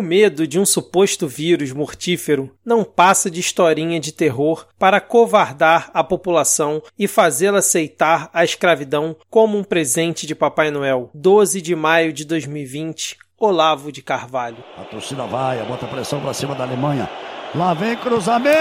[0.00, 5.90] O medo de um suposto vírus mortífero não passa de historinha de terror para covardar
[5.92, 11.10] a população e fazê-la aceitar a escravidão como um presente de Papai Noel.
[11.12, 14.64] 12 de maio de 2020, Olavo de Carvalho.
[14.78, 17.06] A torcida vai, bota pressão para cima da Alemanha.
[17.54, 18.56] Lá vem cruzamento!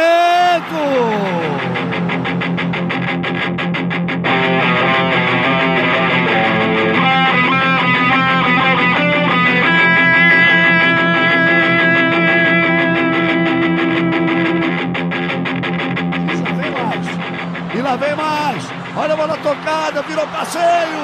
[20.03, 20.99] Virou passeio!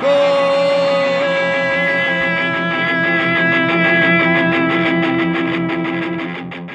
[0.00, 0.61] Gol!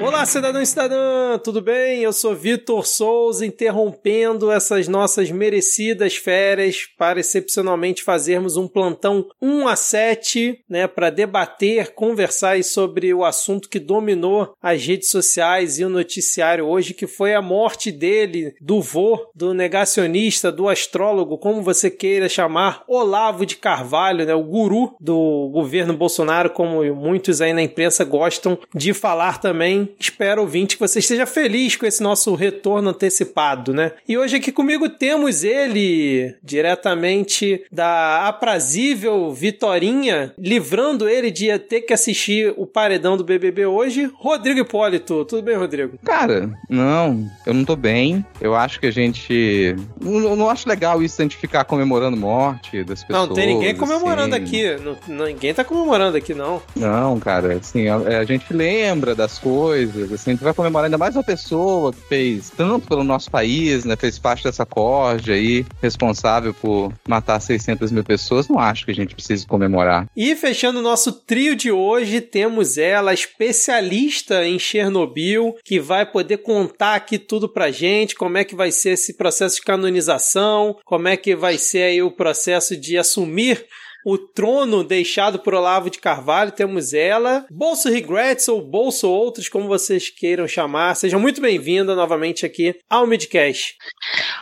[0.08, 2.00] Olá, cidadão e cidadã, tudo bem?
[2.00, 9.68] Eu sou Vitor Souza, interrompendo essas nossas merecidas férias para excepcionalmente fazermos um plantão 1
[9.68, 15.84] a 7, né, para debater, conversar sobre o assunto que dominou as redes sociais e
[15.84, 21.62] o noticiário hoje, que foi a morte dele, do vô, do negacionista, do astrólogo, como
[21.62, 27.52] você queira chamar, Olavo de Carvalho, né, o guru do governo Bolsonaro, como muitos aí
[27.52, 32.34] na imprensa gostam de falar também espero, ouvinte, que você esteja feliz com esse nosso
[32.36, 33.92] retorno antecipado, né?
[34.08, 41.94] E hoje aqui comigo temos ele, diretamente da aprazível Vitorinha, livrando ele de ter que
[41.94, 45.26] assistir o paredão do BBB hoje, Rodrigo Hipólito.
[45.26, 45.98] Tudo bem, Rodrigo?
[46.04, 48.26] Cara, não, eu não tô bem.
[48.40, 49.76] Eu acho que a gente.
[50.00, 53.28] Não, não acho legal isso, a gente ficar comemorando morte das pessoas.
[53.28, 54.46] Não, tem ninguém comemorando assim.
[54.46, 54.84] aqui.
[55.08, 56.62] Não, ninguém tá comemorando aqui, não.
[56.76, 60.86] Não, cara, assim, a, a gente lembra das coisas coisas, assim, a gente vai comemorar
[60.86, 65.32] ainda mais uma pessoa que fez tanto pelo nosso país, né, fez parte dessa corte
[65.32, 70.08] aí, responsável por matar 600 mil pessoas, não acho que a gente precise comemorar.
[70.16, 76.38] E fechando o nosso trio de hoje, temos ela, especialista em Chernobyl, que vai poder
[76.38, 81.08] contar aqui tudo pra gente, como é que vai ser esse processo de canonização, como
[81.08, 83.66] é que vai ser aí o processo de assumir
[84.08, 87.46] o trono deixado por Olavo de Carvalho, temos ela.
[87.52, 90.96] Bolso Regrets ou Bolso Outros, como vocês queiram chamar.
[90.96, 93.78] Sejam muito bem-vindos novamente aqui ao Midcast.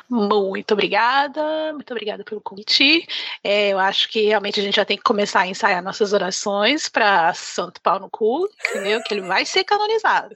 [0.08, 3.08] Muito obrigada, muito obrigada pelo convite.
[3.44, 6.88] É, eu acho que realmente a gente já tem que começar a ensaiar nossas orações
[6.88, 9.02] para Santo Pau no cu, entendeu?
[9.02, 10.36] Que ele vai ser canonizado.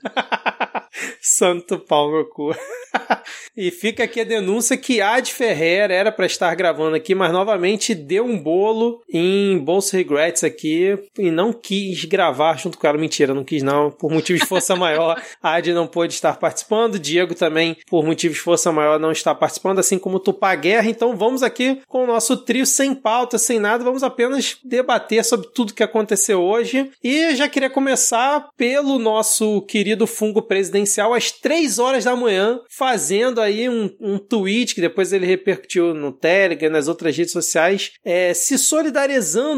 [1.22, 2.50] Santo Pau no cu.
[3.56, 7.32] e fica aqui a denúncia que a de Ferrer era para estar gravando aqui, mas
[7.32, 9.19] novamente deu um bolo em
[9.64, 12.98] Bolsa Regrets aqui e não quis gravar junto com ela.
[12.98, 13.92] Mentira, não quis não.
[13.92, 17.00] Por motivos de força maior, a Adi não pôde estar participando.
[17.00, 20.90] Diego também, por motivos de força maior, não está participando, assim como Tupá Guerra.
[20.90, 23.84] Então vamos aqui com o nosso trio sem pauta, sem nada.
[23.84, 26.90] Vamos apenas debater sobre tudo que aconteceu hoje.
[27.04, 33.42] E já queria começar pelo nosso querido fungo presidencial às três horas da manhã, fazendo
[33.42, 38.34] aí um, um tweet que depois ele repercutiu no Telegram, nas outras redes sociais, é,
[38.34, 39.09] se solidarizando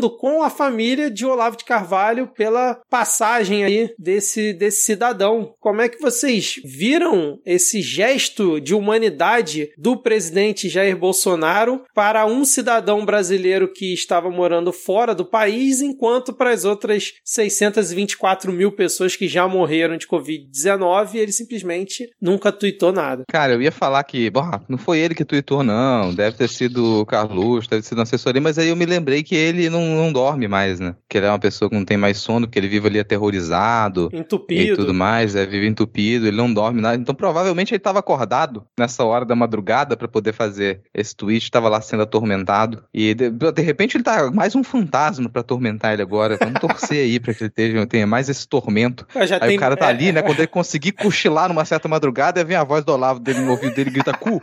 [0.10, 5.54] com a família de Olavo de Carvalho pela passagem aí desse, desse cidadão.
[5.60, 12.46] Como é que vocês viram esse gesto de humanidade do presidente Jair Bolsonaro para um
[12.46, 19.16] cidadão brasileiro que estava morando fora do país, enquanto para as outras 624 mil pessoas
[19.16, 23.24] que já morreram de Covid-19, ele simplesmente nunca tuitou nada.
[23.30, 26.14] Cara, eu ia falar que, bom, não foi ele que tuitou, não.
[26.14, 29.24] Deve ter sido o Carlos, deve ter sido uma assessoria, mas aí eu me lembrei
[29.24, 30.96] que ele não, não dorme mais, né?
[31.10, 34.10] Que ele é uma pessoa que não tem mais sono, porque ele vive ali aterrorizado.
[34.12, 34.74] Entupido.
[34.74, 36.96] E tudo mais, é, vive entupido, ele não dorme nada.
[36.96, 41.70] Então provavelmente ele estava acordado nessa hora da madrugada para poder fazer esse tweet, estava
[41.70, 42.84] lá sendo atormentado.
[42.94, 46.38] E de, de, repente ele tá mais um fantasma para atormentar ele agora.
[46.38, 49.06] Vamos torcer aí para que ele tenha, tenha mais esse tormento.
[49.16, 50.22] aí tem, o cara tá é, ali, né?
[50.22, 53.76] Quando ele conseguir cochilar numa certa madrugada, vem a voz do Olavo dele no ouvido
[53.76, 54.42] dele grita: cu!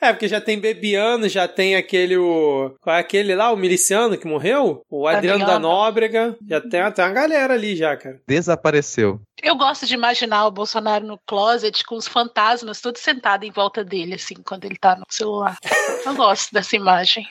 [0.00, 2.16] É, porque já tem Bebiano, já tem aquele.
[2.16, 4.82] O, qual é aquele lá, o miliciano que morreu?
[4.90, 6.36] O Adriano da Nóbrega.
[6.48, 8.20] Já tem até uma galera ali já, cara.
[8.26, 9.20] Desapareceu.
[9.42, 13.84] Eu gosto de imaginar o Bolsonaro no closet com os fantasmas todos sentados em volta
[13.84, 15.58] dele, assim, quando ele tá no celular.
[16.04, 17.26] Eu gosto dessa imagem.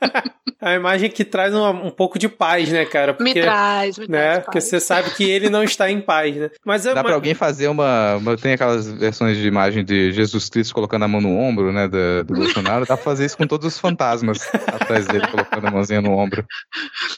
[0.60, 3.14] a imagem que traz um, um, pouco de paz, né, cara?
[3.14, 4.32] Porque, me traz, me né?
[4.32, 4.44] traz.
[4.44, 6.50] Porque você sabe que ele não está em paz, né?
[6.64, 7.04] Mas Dá uma...
[7.04, 8.36] pra alguém fazer uma, uma.
[8.36, 11.88] Tem aquelas versões de imagem de Jesus Cristo colocando a mão no ombro, né?
[11.88, 12.86] Do, do Bolsonaro.
[12.86, 16.44] Dá pra fazer isso com todos os fantasmas atrás dele, colocando a mãozinha no ombro.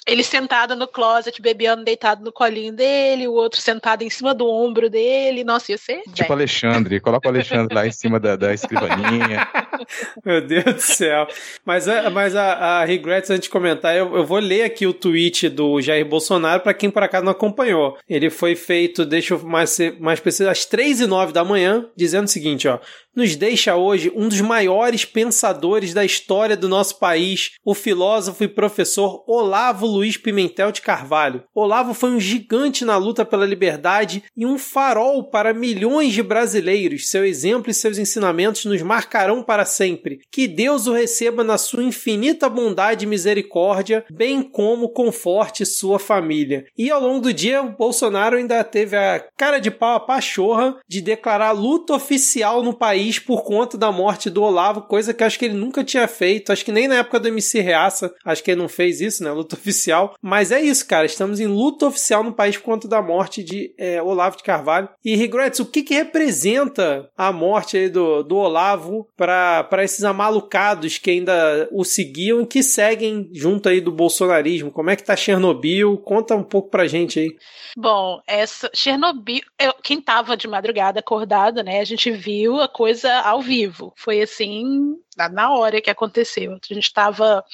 [0.07, 4.49] Ele sentado no closet, bebeando, deitado no colinho dele, o outro sentado em cima do
[4.49, 5.45] ombro dele.
[5.45, 6.03] Nossa, ia ser.
[6.13, 9.49] Tipo Alexandre, coloca o Alexandre lá em cima da, da escrivaninha.
[10.25, 11.27] Meu Deus do céu.
[11.65, 15.49] Mas, mas a, a Regrets, antes de comentar, eu, eu, vou ler aqui o tweet
[15.49, 17.97] do Jair Bolsonaro para quem por acaso não acompanhou.
[18.09, 21.87] Ele foi feito, deixa eu mais ser mais preciso, às 3 e 9 da manhã,
[21.97, 22.79] dizendo o seguinte, ó
[23.19, 28.49] nos deixa hoje um dos maiores pensadores da história do nosso país, o filósofo e
[28.49, 31.43] professor Olavo Luiz Pimentel de Carvalho.
[31.53, 37.09] Olavo foi um gigante na luta pela liberdade e um farol para milhões de brasileiros.
[37.11, 40.21] Seu exemplo e seus ensinamentos nos marcarão para sempre.
[40.31, 46.67] Que Deus o receba na sua infinita bondade e misericórdia, bem como conforte sua família.
[46.77, 50.77] E ao longo do dia, o Bolsonaro ainda teve a cara de pau a pachorra
[50.89, 55.39] de declarar luta oficial no país por conta da morte do Olavo, coisa que acho
[55.39, 56.53] que ele nunca tinha feito.
[56.53, 59.31] Acho que nem na época do MC Reaça, acho que ele não fez isso, né?
[59.31, 60.15] Luta oficial.
[60.23, 61.07] Mas é isso, cara.
[61.07, 64.89] Estamos em luta oficial no país por conta da morte de é, Olavo de Carvalho.
[65.05, 71.11] E Regrets, o que, que representa a morte do, do Olavo para esses amalucados que
[71.11, 74.71] ainda o seguiam e que seguem junto aí do bolsonarismo?
[74.71, 75.97] Como é que tá Chernobyl?
[75.99, 77.37] Conta um pouco pra gente aí.
[77.77, 81.81] Bom, essa Chernobyl, eu, quem tava de madrugada acordado, né?
[81.81, 83.93] A gente viu a coisa ao vivo.
[83.97, 84.97] Foi assim,
[85.33, 86.53] na hora que aconteceu.
[86.53, 87.45] A gente estava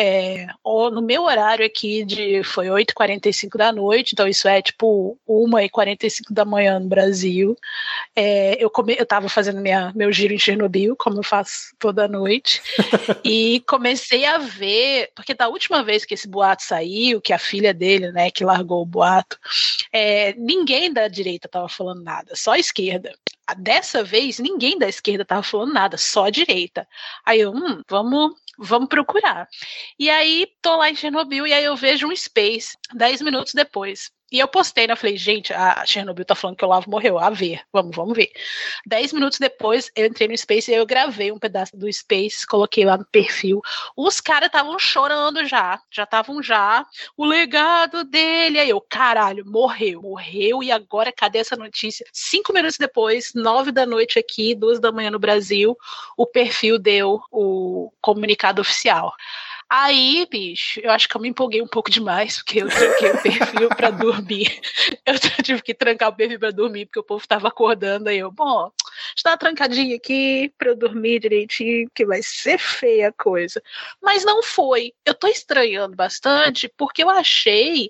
[0.00, 6.32] é, no meu horário aqui de foi 8h45 da noite, então isso é tipo 1h45
[6.32, 7.56] da manhã no Brasil.
[8.14, 12.06] É, eu come, eu estava fazendo minha, meu giro em Chernobyl, como eu faço toda
[12.06, 12.62] noite,
[13.24, 17.74] e comecei a ver, porque da última vez que esse boato saiu, que a filha
[17.74, 19.36] dele, né, que largou o boato,
[19.92, 23.12] é, ninguém da direita estava falando nada, só a esquerda.
[23.56, 26.86] Dessa vez, ninguém da esquerda estava falando nada, só a direita.
[27.24, 29.48] Aí eu, hum, vamos vamos procurar.
[29.98, 34.10] E aí, tô lá em Chernobyl e aí eu vejo um Space, dez minutos depois.
[34.30, 34.94] E eu postei, né?
[34.94, 37.18] Falei, gente, a Chernobyl tá falando que o Olavo morreu.
[37.18, 38.30] A ver, vamos, vamos ver.
[38.86, 42.84] Dez minutos depois, eu entrei no Space e eu gravei um pedaço do Space, coloquei
[42.84, 43.62] lá no perfil.
[43.96, 45.80] Os caras estavam chorando já.
[45.90, 46.84] Já estavam já.
[47.16, 48.58] O legado dele.
[48.58, 50.02] Aí eu, caralho, morreu.
[50.02, 52.04] Morreu e agora cadê essa notícia?
[52.12, 55.76] Cinco minutos depois, nove da noite aqui, duas da manhã no Brasil,
[56.16, 59.14] o perfil deu o comunicado oficial.
[59.70, 63.20] Aí, bicho, eu acho que eu me empolguei um pouco demais, porque eu tranquei o
[63.22, 64.60] perfil para dormir.
[65.04, 68.08] Eu tive que trancar o perfil para dormir, porque o povo tava acordando.
[68.08, 68.70] Aí eu, bom,
[69.16, 73.62] está trancadinho aqui para eu dormir direitinho, que vai ser feia a coisa.
[74.02, 74.92] Mas não foi.
[75.04, 77.88] Eu tô estranhando bastante, porque eu achei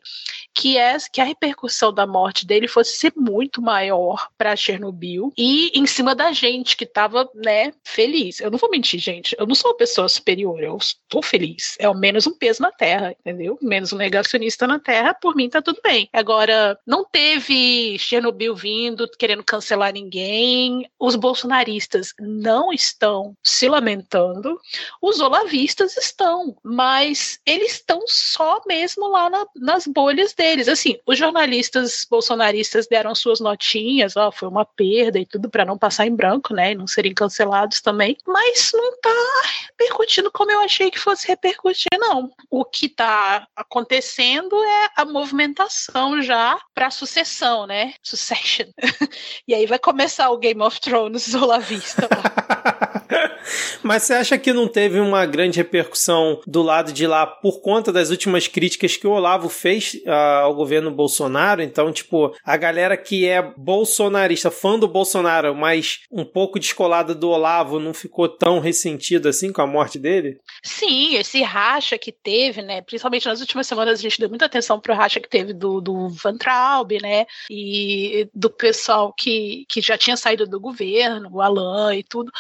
[0.55, 5.71] que, é, que a repercussão da morte dele fosse ser muito maior para Chernobyl e
[5.79, 8.41] em cima da gente que tava, né, feliz.
[8.41, 9.37] Eu não vou mentir, gente.
[9.39, 11.77] Eu não sou uma pessoa superior, eu estou feliz.
[11.79, 13.59] É o menos um peso na Terra, entendeu?
[13.63, 16.09] Menos um negacionista na Terra, por mim tá tudo bem.
[16.13, 20.89] Agora, não teve Chernobyl vindo querendo cancelar ninguém.
[20.99, 24.61] Os bolsonaristas não estão se lamentando.
[25.01, 30.69] Os olavistas estão, mas eles estão só mesmo lá na, nas bolhas deles.
[30.69, 35.79] Assim, os jornalistas bolsonaristas deram suas notinhas, ó, foi uma perda e tudo para não
[35.79, 40.61] passar em branco, né, e não serem cancelados também, mas não tá repercutindo como eu
[40.61, 42.31] achei que fosse repercutir, não.
[42.51, 47.95] O que tá acontecendo é a movimentação já para sucessão, né?
[48.03, 48.67] Succession.
[49.47, 52.09] e aí vai começar o Game of Thrones olavista.
[53.83, 57.93] Mas você acha que não teve uma grande repercussão do lado de lá por conta
[57.93, 60.11] das últimas críticas que o Olavo fez uh,
[60.43, 61.63] ao governo Bolsonaro?
[61.63, 67.31] Então, tipo, a galera que é bolsonarista, fã do Bolsonaro, mas um pouco descolada do
[67.31, 70.39] Olavo, não ficou tão ressentido assim com a morte dele?
[70.63, 72.83] Sim, esse racha que teve, né?
[72.83, 76.09] Principalmente nas últimas semanas a gente deu muita atenção pro racha que teve do, do
[76.09, 77.27] Van Traub, né?
[77.51, 82.31] E do pessoal que, que já tinha saído do governo, o Alain e tudo.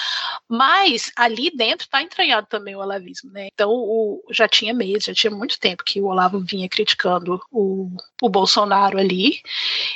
[0.58, 3.46] Mas ali dentro está entranhado também o olavismo, né?
[3.54, 7.88] Então o, já tinha meses, já tinha muito tempo que o Olavo vinha criticando o,
[8.20, 9.40] o Bolsonaro ali.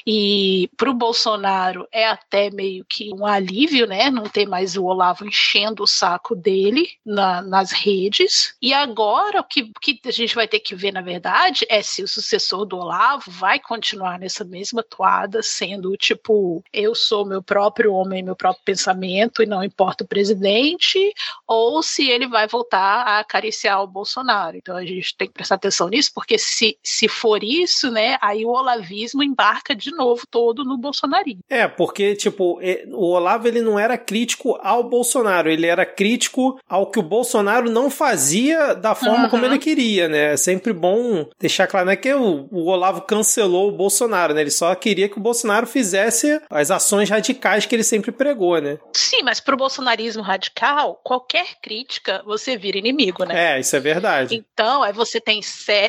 [0.07, 4.09] E para o Bolsonaro é até meio que um alívio, né?
[4.09, 8.55] Não ter mais o Olavo enchendo o saco dele na, nas redes.
[8.63, 12.05] E agora o que, que a gente vai ter que ver, na verdade, é se
[12.05, 17.93] o sucessor do Olavo vai continuar nessa mesma toada, sendo tipo, eu sou meu próprio
[17.93, 20.52] homem, meu próprio pensamento, e não importa o presidente,
[21.47, 24.57] ou se ele vai voltar a acariciar o Bolsonaro.
[24.57, 28.45] Então a gente tem que prestar atenção nisso, porque se, se for isso, né, aí
[28.45, 31.43] o olavismo embarca de novo todo no bolsonarismo.
[31.49, 36.91] É, porque, tipo, o Olavo ele não era crítico ao Bolsonaro, ele era crítico ao
[36.91, 39.31] que o Bolsonaro não fazia da forma uhum.
[39.31, 40.33] como ele queria, né?
[40.33, 44.41] É sempre bom deixar claro, não é que o, o Olavo cancelou o Bolsonaro, né?
[44.41, 48.79] Ele só queria que o Bolsonaro fizesse as ações radicais que ele sempre pregou, né?
[48.93, 53.57] Sim, mas pro bolsonarismo radical qualquer crítica você vira inimigo, né?
[53.57, 54.35] É, isso é verdade.
[54.35, 55.41] Então, aí você tem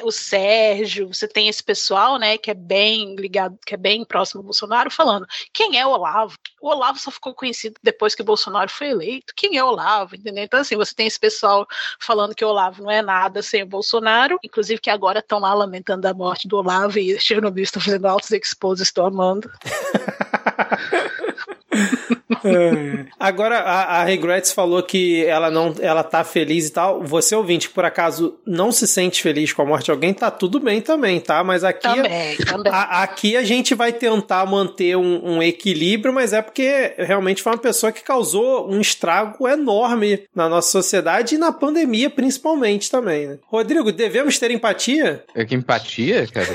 [0.04, 4.42] o Sérgio, você tem esse pessoal, né, que é bem ligado, que é bem próximo
[4.42, 6.36] ao Bolsonaro, falando quem é o Olavo?
[6.62, 9.34] O Olavo só ficou conhecido depois que o Bolsonaro foi eleito.
[9.36, 10.16] Quem é o Olavo?
[10.16, 10.44] Entendeu?
[10.44, 11.66] Então, assim, você tem esse pessoal
[12.00, 15.54] falando que o Olavo não é nada sem o Bolsonaro, inclusive que agora estão lá
[15.54, 19.50] lamentando a morte do Olavo e Chernobyl estão fazendo altos exposes, estou amando.
[22.44, 23.06] É.
[23.20, 27.04] Agora, a, a, Regrets falou que ela não ela tá feliz e tal.
[27.04, 30.30] Você, ouvinte, que por acaso não se sente feliz com a morte de alguém, tá
[30.32, 31.44] tudo bem também, tá?
[31.44, 32.72] Mas aqui, também, também.
[32.72, 37.54] A, aqui a gente vai tentar manter um, um, equilíbrio, mas é porque realmente foi
[37.54, 43.28] uma pessoa que causou um estrago enorme na nossa sociedade e na pandemia, principalmente também.
[43.28, 43.38] Né?
[43.48, 45.24] Rodrigo, devemos ter empatia?
[45.36, 46.48] É que empatia, cara?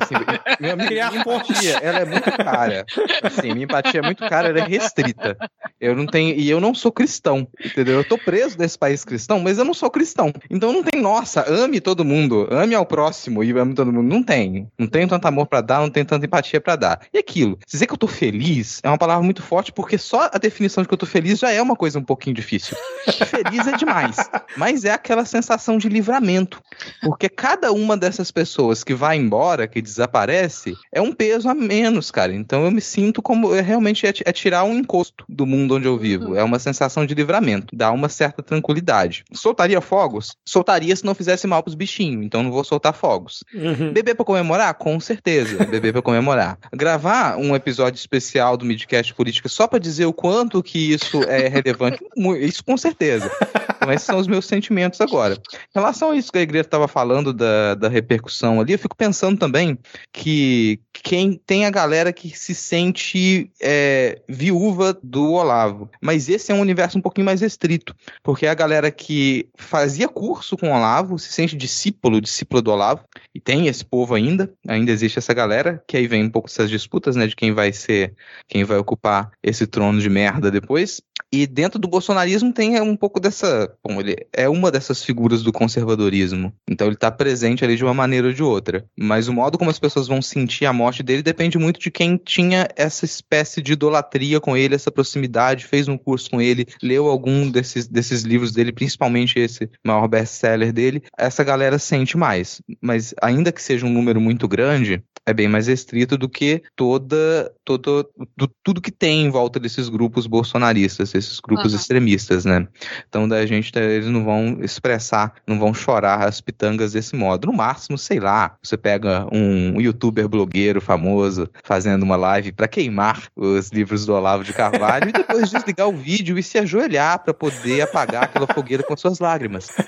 [0.00, 0.14] Assim,
[0.60, 2.86] minha, minha, minha empatia, ela é muito cara.
[3.22, 5.17] Assim, minha empatia é muito cara, ela é restrita.
[5.18, 5.48] like the
[5.80, 6.34] Eu não tenho.
[6.36, 7.96] E eu não sou cristão, entendeu?
[7.96, 10.32] Eu tô preso desse país cristão, mas eu não sou cristão.
[10.50, 14.08] Então não tem, nossa, ame todo mundo, ame ao próximo e ame todo mundo.
[14.08, 14.68] Não tem.
[14.78, 17.00] Não tenho tanto amor para dar, não tenho tanta empatia para dar.
[17.12, 20.38] E aquilo, dizer que eu tô feliz é uma palavra muito forte, porque só a
[20.38, 22.76] definição de que eu tô feliz já é uma coisa um pouquinho difícil.
[23.26, 24.16] feliz é demais.
[24.56, 26.60] Mas é aquela sensação de livramento.
[27.02, 32.10] Porque cada uma dessas pessoas que vai embora, que desaparece, é um peso a menos,
[32.10, 32.34] cara.
[32.34, 35.86] Então eu me sinto como é, realmente é, é tirar um encosto do mundo onde
[35.86, 36.36] eu vivo.
[36.36, 39.24] É uma sensação de livramento, dá uma certa tranquilidade.
[39.32, 40.36] Soltaria fogos?
[40.44, 43.44] Soltaria se não fizesse mal pros bichinhos, então não vou soltar fogos.
[43.54, 43.92] Uhum.
[43.92, 44.74] Beber pra comemorar?
[44.74, 46.58] Com certeza, beber pra comemorar.
[46.72, 51.48] Gravar um episódio especial do Midcast Política só para dizer o quanto que isso é
[51.48, 51.98] relevante?
[52.40, 53.30] isso com certeza.
[53.78, 55.34] Então esses são os meus sentimentos agora.
[55.34, 58.96] Em relação a isso que a igreja estava falando da, da repercussão ali, eu fico
[58.96, 59.78] pensando também
[60.12, 65.88] que quem tem a galera que se sente é, viúva do Olavo.
[66.02, 70.08] Mas esse é um universo um pouquinho mais restrito, porque é a galera que fazia
[70.08, 73.04] curso com o Olavo, se sente discípulo, discípulo do Olavo,
[73.34, 76.68] e tem esse povo ainda, ainda existe essa galera, que aí vem um pouco essas
[76.68, 78.14] disputas, né, de quem vai ser,
[78.48, 81.00] quem vai ocupar esse trono de merda depois.
[81.32, 83.67] E dentro do bolsonarismo tem um pouco dessa.
[83.84, 86.52] Bom, ele é uma dessas figuras do conservadorismo.
[86.68, 88.84] Então ele está presente ali de uma maneira ou de outra.
[88.98, 92.16] Mas o modo como as pessoas vão sentir a morte dele depende muito de quem
[92.16, 97.08] tinha essa espécie de idolatria com ele, essa proximidade, fez um curso com ele, leu
[97.08, 101.02] algum desses, desses livros dele, principalmente esse maior best-seller dele.
[101.16, 102.60] Essa galera sente mais.
[102.80, 107.52] Mas ainda que seja um número muito grande, é bem mais restrito do que toda,
[107.64, 111.78] todo, do, tudo que tem em volta desses grupos bolsonaristas, esses grupos uhum.
[111.78, 112.66] extremistas, né?
[113.08, 117.46] Então da gente eles não vão expressar, não vão chorar as pitangas desse modo.
[117.46, 123.24] No máximo, sei lá, você pega um youtuber blogueiro famoso fazendo uma live para queimar
[123.36, 127.34] os livros do Olavo de Carvalho e depois desligar o vídeo e se ajoelhar para
[127.34, 129.68] poder apagar aquela fogueira com suas lágrimas.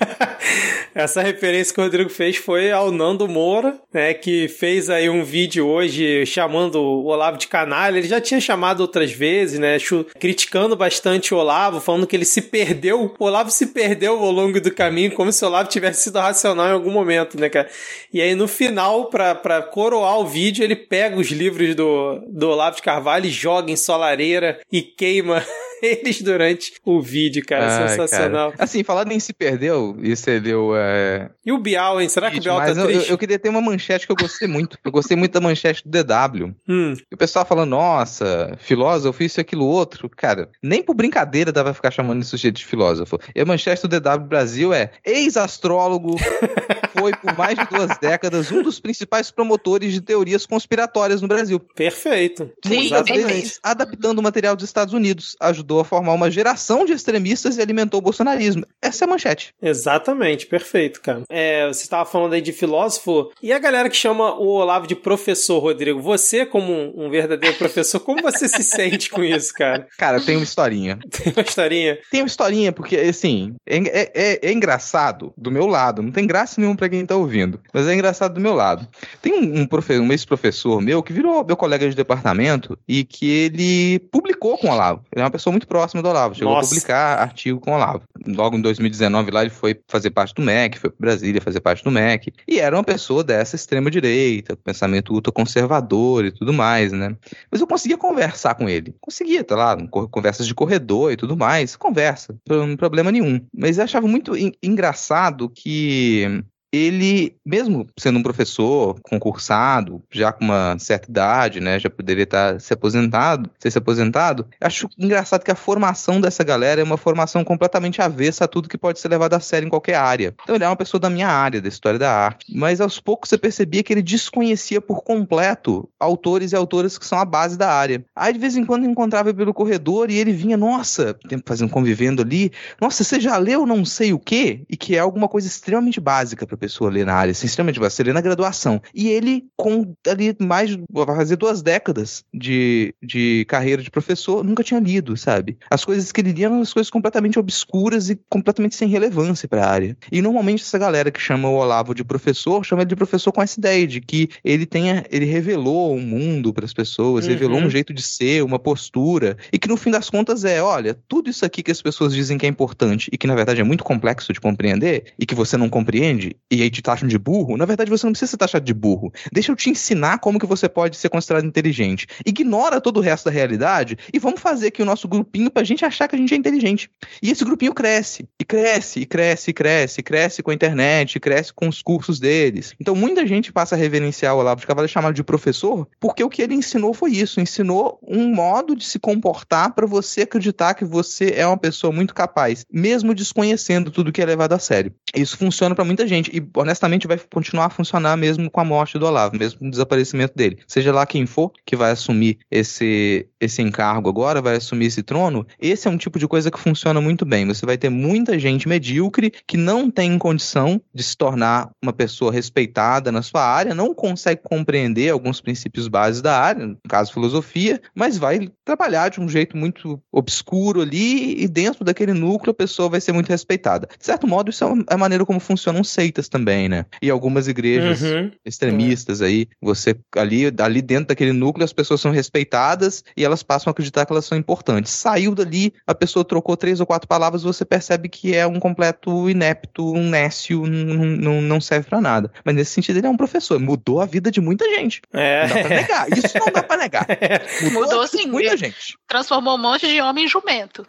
[0.93, 5.23] Essa referência que o Rodrigo fez foi ao Nando Moura, né, que fez aí um
[5.23, 7.97] vídeo hoje chamando o Olavo de canalha.
[7.97, 9.77] Ele já tinha chamado outras vezes, né?
[10.19, 13.13] Criticando bastante o Olavo, falando que ele se perdeu.
[13.17, 16.67] O Olavo se perdeu ao longo do caminho, como se o Olavo tivesse sido racional
[16.67, 17.69] em algum momento, né, cara?
[18.11, 22.49] E aí no final, pra, pra coroar o vídeo, ele pega os livros do, do
[22.49, 25.45] Olavo de Carvalho e joga em solareira e queima
[25.81, 27.89] eles durante o vídeo, cara.
[27.89, 28.51] Sensacional.
[28.51, 28.63] Cara.
[28.63, 30.75] Assim, falando em se perdeu, e você deu.
[30.75, 31.29] É...
[31.45, 32.09] E o Bial, hein?
[32.09, 33.09] Será que o Bial tá eu, triste?
[33.09, 34.77] Eu, eu, queria ter uma manchete que eu gostei muito.
[34.83, 36.53] Eu gostei muito da manchete do DW.
[36.67, 36.93] Hum.
[37.11, 40.09] E o pessoal falando, nossa, filósofo, isso e aquilo outro.
[40.09, 43.19] Cara, nem por brincadeira dava pra ficar chamando esse sujeito de filósofo.
[43.35, 46.15] E a manchete do DW Brasil é: ex-astrólogo
[47.01, 51.59] foi por mais de duas décadas um dos principais promotores de teorias conspiratórias no Brasil.
[51.59, 52.51] Perfeito.
[52.63, 53.59] Sim, exatamente.
[53.63, 57.99] Adaptando o material dos Estados Unidos, ajudou a formar uma geração de extremistas e alimentou
[57.99, 58.65] o bolsonarismo.
[58.79, 59.55] Essa é a manchete.
[59.61, 61.23] Exatamente, perfeito, cara.
[61.27, 64.95] É, você estava falando aí de filósofo, e a galera que chama o Olavo de
[64.95, 69.87] professor, Rodrigo, você como um, um verdadeiro professor, como você se sente com isso, cara?
[69.97, 70.99] Cara, tem uma historinha.
[71.09, 71.99] Tem uma historinha?
[72.11, 76.27] Tem uma historinha, porque, assim, é, é, é, é engraçado do meu lado, não tem
[76.27, 78.87] graça nenhuma pra quem tá ouvindo, mas é engraçado do meu lado.
[79.21, 83.99] Tem um, um, um ex-professor meu que virou meu colega de departamento e que ele
[84.11, 85.03] publicou com o Olavo.
[85.11, 86.67] Ele é uma pessoa muito próxima do Olavo, chegou Nossa.
[86.67, 88.03] a publicar artigo com o Olavo.
[88.27, 91.83] Logo em 2019 lá ele foi fazer parte do MEC, foi para Brasília fazer parte
[91.83, 97.15] do MEC, e era uma pessoa dessa extrema-direita, pensamento ultraconservador e tudo mais, né?
[97.51, 98.93] Mas eu conseguia conversar com ele.
[98.99, 99.77] Conseguia, tá lá,
[100.09, 103.41] conversas de corredor e tudo mais, conversa, não problema nenhum.
[103.55, 110.77] Mas eu achava muito engraçado que ele, mesmo sendo um professor concursado, já com uma
[110.79, 116.21] certa idade, né, já poderia estar se aposentado, se aposentado, acho engraçado que a formação
[116.21, 119.65] dessa galera é uma formação completamente avessa a tudo que pode ser levado a sério
[119.65, 120.33] em qualquer área.
[120.43, 123.29] Então ele é uma pessoa da minha área, da história da arte, mas aos poucos
[123.29, 127.71] você percebia que ele desconhecia por completo autores e autoras que são a base da
[127.71, 128.03] área.
[128.15, 132.51] Aí de vez em quando encontrava pelo corredor e ele vinha, nossa, fazendo convivendo ali,
[132.79, 134.61] nossa, você já leu não sei o quê?
[134.69, 137.97] E que é alguma coisa extremamente básica para pessoa ler na área, assim, extremamente básica,
[137.97, 138.79] você lê na graduação.
[138.93, 144.63] E ele, com ali mais, vai fazer duas décadas de, de carreira de professor, nunca
[144.63, 145.57] tinha lido, sabe?
[145.69, 149.65] As coisas que ele lia eram as coisas completamente obscuras e completamente sem relevância para
[149.65, 149.97] a área.
[150.11, 153.41] E normalmente essa galera que chama o Olavo de professor, chama ele de professor com
[153.41, 157.31] essa ideia de que ele tenha, ele revelou um mundo para as pessoas, uhum.
[157.31, 160.97] revelou um jeito de ser, uma postura, e que no fim das contas é, olha,
[161.07, 163.63] tudo isso aqui que as pessoas dizem que é importante e que na verdade é
[163.63, 167.55] muito complexo de compreender e que você não compreende e aí te taxam de burro,
[167.55, 169.11] na verdade você não precisa ser taxado de burro.
[169.31, 172.05] Deixa eu te ensinar como que você pode ser considerado inteligente.
[172.25, 175.85] Ignora todo o resto da realidade e vamos fazer aqui o nosso grupinho pra gente
[175.85, 176.89] achar que a gente é inteligente.
[177.23, 181.19] E esse grupinho cresce, e cresce, e cresce, e cresce, e cresce com a internet,
[181.19, 182.73] cresce com os cursos deles.
[182.79, 186.29] Então muita gente passa a reverenciar o Olavo de Carvalho chamado de professor, porque o
[186.29, 190.83] que ele ensinou foi isso, ensinou um modo de se comportar para você acreditar que
[190.83, 194.93] você é uma pessoa muito capaz, mesmo desconhecendo tudo que é levado a sério.
[195.15, 199.05] Isso funciona para muita gente honestamente vai continuar a funcionar mesmo com a morte do
[199.05, 200.59] Olavo, mesmo com o desaparecimento dele.
[200.67, 205.45] Seja lá quem for que vai assumir esse esse encargo agora, vai assumir esse trono,
[205.59, 207.47] esse é um tipo de coisa que funciona muito bem.
[207.47, 212.31] Você vai ter muita gente medíocre que não tem condição de se tornar uma pessoa
[212.31, 217.81] respeitada na sua área, não consegue compreender alguns princípios básicos da área, no caso filosofia,
[217.95, 222.89] mas vai trabalhar de um jeito muito obscuro ali e dentro daquele núcleo a pessoa
[222.89, 223.87] vai ser muito respeitada.
[223.97, 226.85] De certo modo, isso é a maneira como funcionam seitas também, né?
[227.01, 228.31] E algumas igrejas uhum.
[228.45, 233.69] extremistas aí, você ali, ali dentro daquele núcleo as pessoas são respeitadas e elas passam
[233.69, 234.91] a acreditar que elas são importantes.
[234.93, 239.29] Saiu dali, a pessoa trocou três ou quatro palavras, você percebe que é um completo
[239.29, 242.31] inepto, um nécio, não, não serve para nada.
[242.45, 245.01] Mas nesse sentido ele é um professor, mudou a vida de muita gente.
[245.13, 245.47] É.
[245.47, 247.07] Não dá pra negar, isso não dá pra negar.
[247.61, 248.97] Mudou, mudou sim, muita gente.
[249.07, 250.85] Transformou um monte de homem em jumento.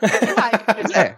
[0.94, 1.16] é.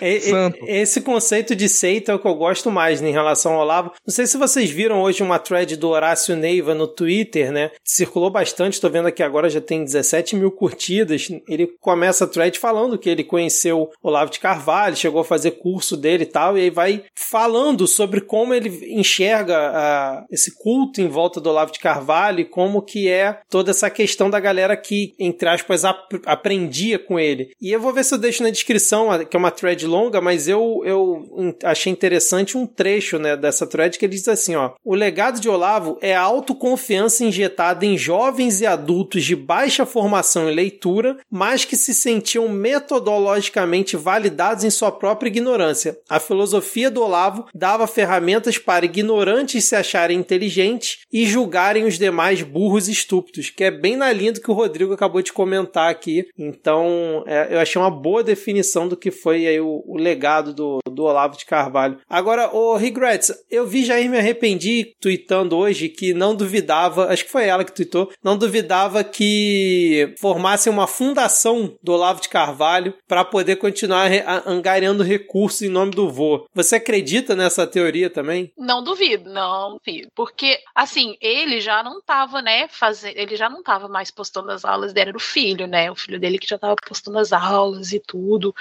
[0.00, 0.80] é.
[0.80, 3.64] Esse conceito de seita é o que eu gosto mais né, em relação ao
[4.06, 7.70] Não sei se vocês viram hoje uma thread do Horácio Neiva no Twitter, né?
[7.84, 11.28] Circulou bastante, tô vendo aqui agora já tem 17 mil curtidas.
[11.48, 15.96] Ele começa a thread falando que ele conheceu Olavo de Carvalho, chegou a fazer curso
[15.96, 21.08] dele e tal, e aí vai falando sobre como ele enxerga uh, esse culto em
[21.08, 25.14] volta do Olavo de Carvalho e como que é toda essa questão da galera que,
[25.18, 27.50] entre aspas, ap aprendia com ele.
[27.60, 30.48] E eu vou ver se eu deixo na descrição, que é uma thread longa, mas
[30.48, 34.94] eu, eu achei interessante um trecho né, dessa thread que ele diz assim: ó, o
[34.94, 40.54] legado de Olavo é a autoconfiança injetada em jovens e adultos de baixa formação em
[40.54, 45.98] leitura, mas que se sentiam metodologicamente validados em sua própria ignorância.
[46.08, 52.42] A filosofia do Olavo dava ferramentas para ignorantes se acharem inteligentes e julgarem os demais
[52.42, 55.90] burros e estúpidos, que é bem na linha do que o Rodrigo acabou de comentar
[55.90, 56.26] aqui.
[56.38, 60.78] Então, é, eu achei uma boa definição do que foi aí o, o legado do,
[60.90, 61.98] do Olavo de Carvalho.
[62.08, 67.30] Agora, o Regrets, eu vi Jair me arrependi tweetando hoje que não duvidava, acho que
[67.30, 73.24] foi ela que tweetou, não duvidava que formassem uma fundação do Olavo de Carvalho para
[73.24, 74.10] poder continuar
[74.46, 76.46] angariando recursos em nome do vô.
[76.54, 78.52] Você acredita nessa teoria também?
[78.56, 80.08] Não duvido, não duvido.
[80.14, 84.64] Porque, assim, ele já não tava, né, fazendo, ele já não tava mais postando as
[84.64, 87.92] aulas dele, era o filho, né, o filho dele que já tava postando as aulas
[87.92, 88.54] e tudo.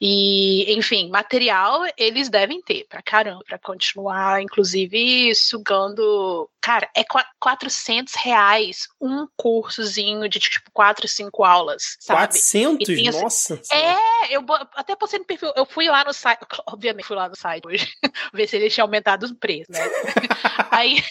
[0.00, 6.48] E, enfim, material eles devem ter pra caramba, pra continuar, inclusive, sugando.
[6.60, 7.04] Cara, é
[7.40, 12.20] 400 reais um cursozinho de tipo 4, 5 aulas, sabe?
[12.20, 12.86] 400?
[12.86, 13.60] Tem, assim, Nossa!
[13.72, 17.36] É, eu até postei no perfil, eu fui lá no site, obviamente fui lá no
[17.36, 17.88] site hoje,
[18.34, 19.80] ver se eles tinham aumentado os preços, né?
[20.70, 21.02] Aí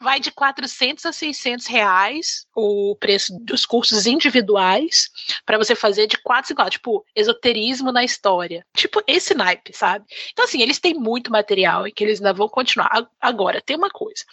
[0.00, 5.10] vai de 400 a 600 reais o preço dos cursos individuais
[5.46, 8.66] para você fazer de 4 5 tipo, esoterismo na história.
[8.74, 10.04] Tipo, esse naipe, sabe?
[10.32, 13.08] Então, assim, eles têm muito material e que eles ainda vão continuar.
[13.20, 14.24] Agora, tem uma coisa.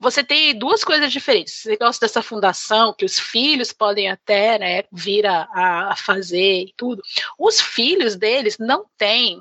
[0.00, 1.54] Você tem duas coisas diferentes.
[1.54, 5.48] Você gosta dessa fundação que os filhos podem até né, vir a,
[5.90, 7.02] a fazer e tudo.
[7.38, 9.40] Os filhos deles não têm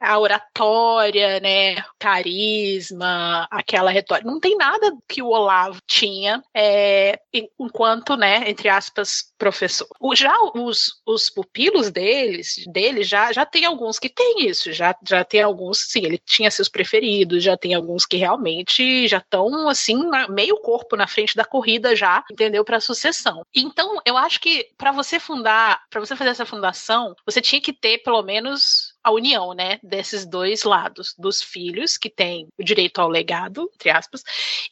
[0.00, 4.28] a oratória, né, carisma, aquela retórica.
[4.28, 7.18] Não tem nada que o Olavo tinha é,
[7.58, 9.86] enquanto, né, entre aspas, professor.
[10.00, 14.94] O, já os, os pupilos deles, dele já, já tem alguns que tem isso, já,
[15.06, 19.68] já tem alguns, sim, ele tinha seus preferidos, já tem alguns que realmente já estão,
[19.68, 23.44] assim, meio corpo na frente da corrida já, entendeu, para sucessão.
[23.54, 27.72] Então, eu acho que para você fundar, para você fazer essa fundação, você tinha que
[27.72, 33.00] ter pelo menos a união, né, desses dois lados, dos filhos que têm o direito
[33.00, 34.22] ao legado, entre aspas,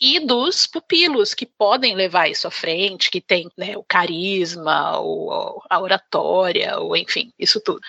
[0.01, 5.61] e dos pupilos que podem levar isso à frente, que tem, né, o carisma, o,
[5.69, 7.81] a oratória, ou enfim, isso tudo.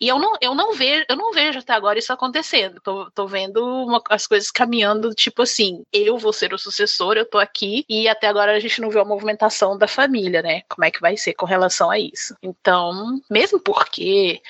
[0.00, 2.80] E eu não, eu não vejo, eu não vejo até agora isso acontecendo.
[2.82, 7.26] Tô, tô vendo uma, as coisas caminhando tipo assim, eu vou ser o sucessor, eu
[7.26, 10.62] tô aqui e até agora a gente não viu a movimentação da família, né?
[10.68, 12.36] Como é que vai ser com relação a isso?
[12.42, 14.40] Então, mesmo porque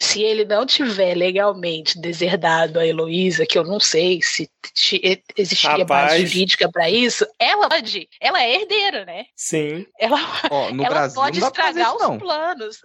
[0.00, 4.48] se ele não tiver tiver legalmente deserdado a Heloísa, que eu não sei se
[5.36, 6.12] existiria Rapaz.
[6.12, 9.26] base jurídica para isso, ela pode, ela é herdeira, né?
[9.34, 9.86] Sim.
[9.98, 10.18] Ela,
[10.50, 12.80] Ó, no ela Brasil pode estragar isso, os planos.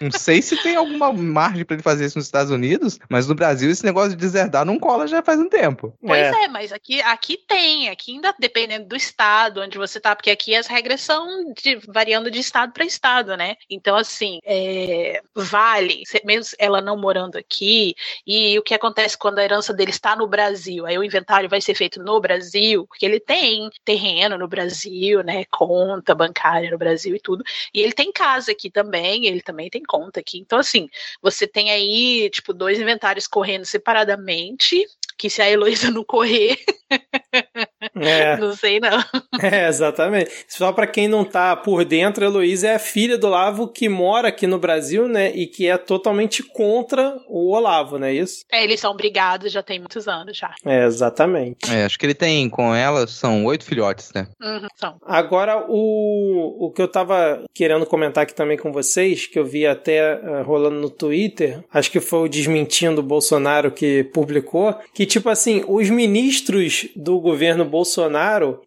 [0.00, 3.34] Não sei se tem alguma margem pra ele fazer isso nos Estados Unidos, mas no
[3.34, 5.94] Brasil esse negócio de deserdar não cola já faz um tempo.
[6.00, 6.44] Pois É.
[6.44, 10.54] é, mas aqui, aqui tem, aqui ainda dependendo do estado onde você tá, porque aqui
[10.54, 13.56] as regras são de- variando de estado para estado, né?
[13.68, 17.94] Então, assim, é, vale, mesmo ela não morando aqui,
[18.26, 20.86] e o que acontece quando a herança dele está no Brasil?
[20.86, 25.44] Aí o inventário vai ser feito no Brasil, porque ele tem terreno no Brasil, né?
[25.50, 27.44] Conta bancária no Brasil e tudo.
[27.74, 30.38] E ele tem casa aqui também, ele também tem conta aqui.
[30.38, 30.88] Então, assim,
[31.22, 34.86] você tem aí, tipo, dois inventários correndo separadamente,
[35.18, 36.58] que se a Heloísa não correr,
[37.94, 38.98] É, não sei não.
[39.42, 40.30] é, exatamente.
[40.48, 43.88] Só pra quem não tá por dentro, a Heloísa é a filha do Olavo que
[43.88, 45.30] mora aqui no Brasil, né?
[45.34, 48.44] E que é totalmente contra o Olavo, não é isso?
[48.50, 50.54] É, eles são brigados já tem muitos anos já.
[50.64, 51.70] É, exatamente.
[51.70, 54.28] É, acho que ele tem com ela, são oito filhotes, né?
[54.40, 54.96] Uhum, são.
[55.02, 59.66] Agora, o, o que eu tava querendo comentar aqui também com vocês, que eu vi
[59.66, 65.28] até eh, rolando no Twitter, acho que foi o Desmentindo Bolsonaro que publicou, que tipo
[65.28, 67.79] assim, os ministros do governo Bolsonaro,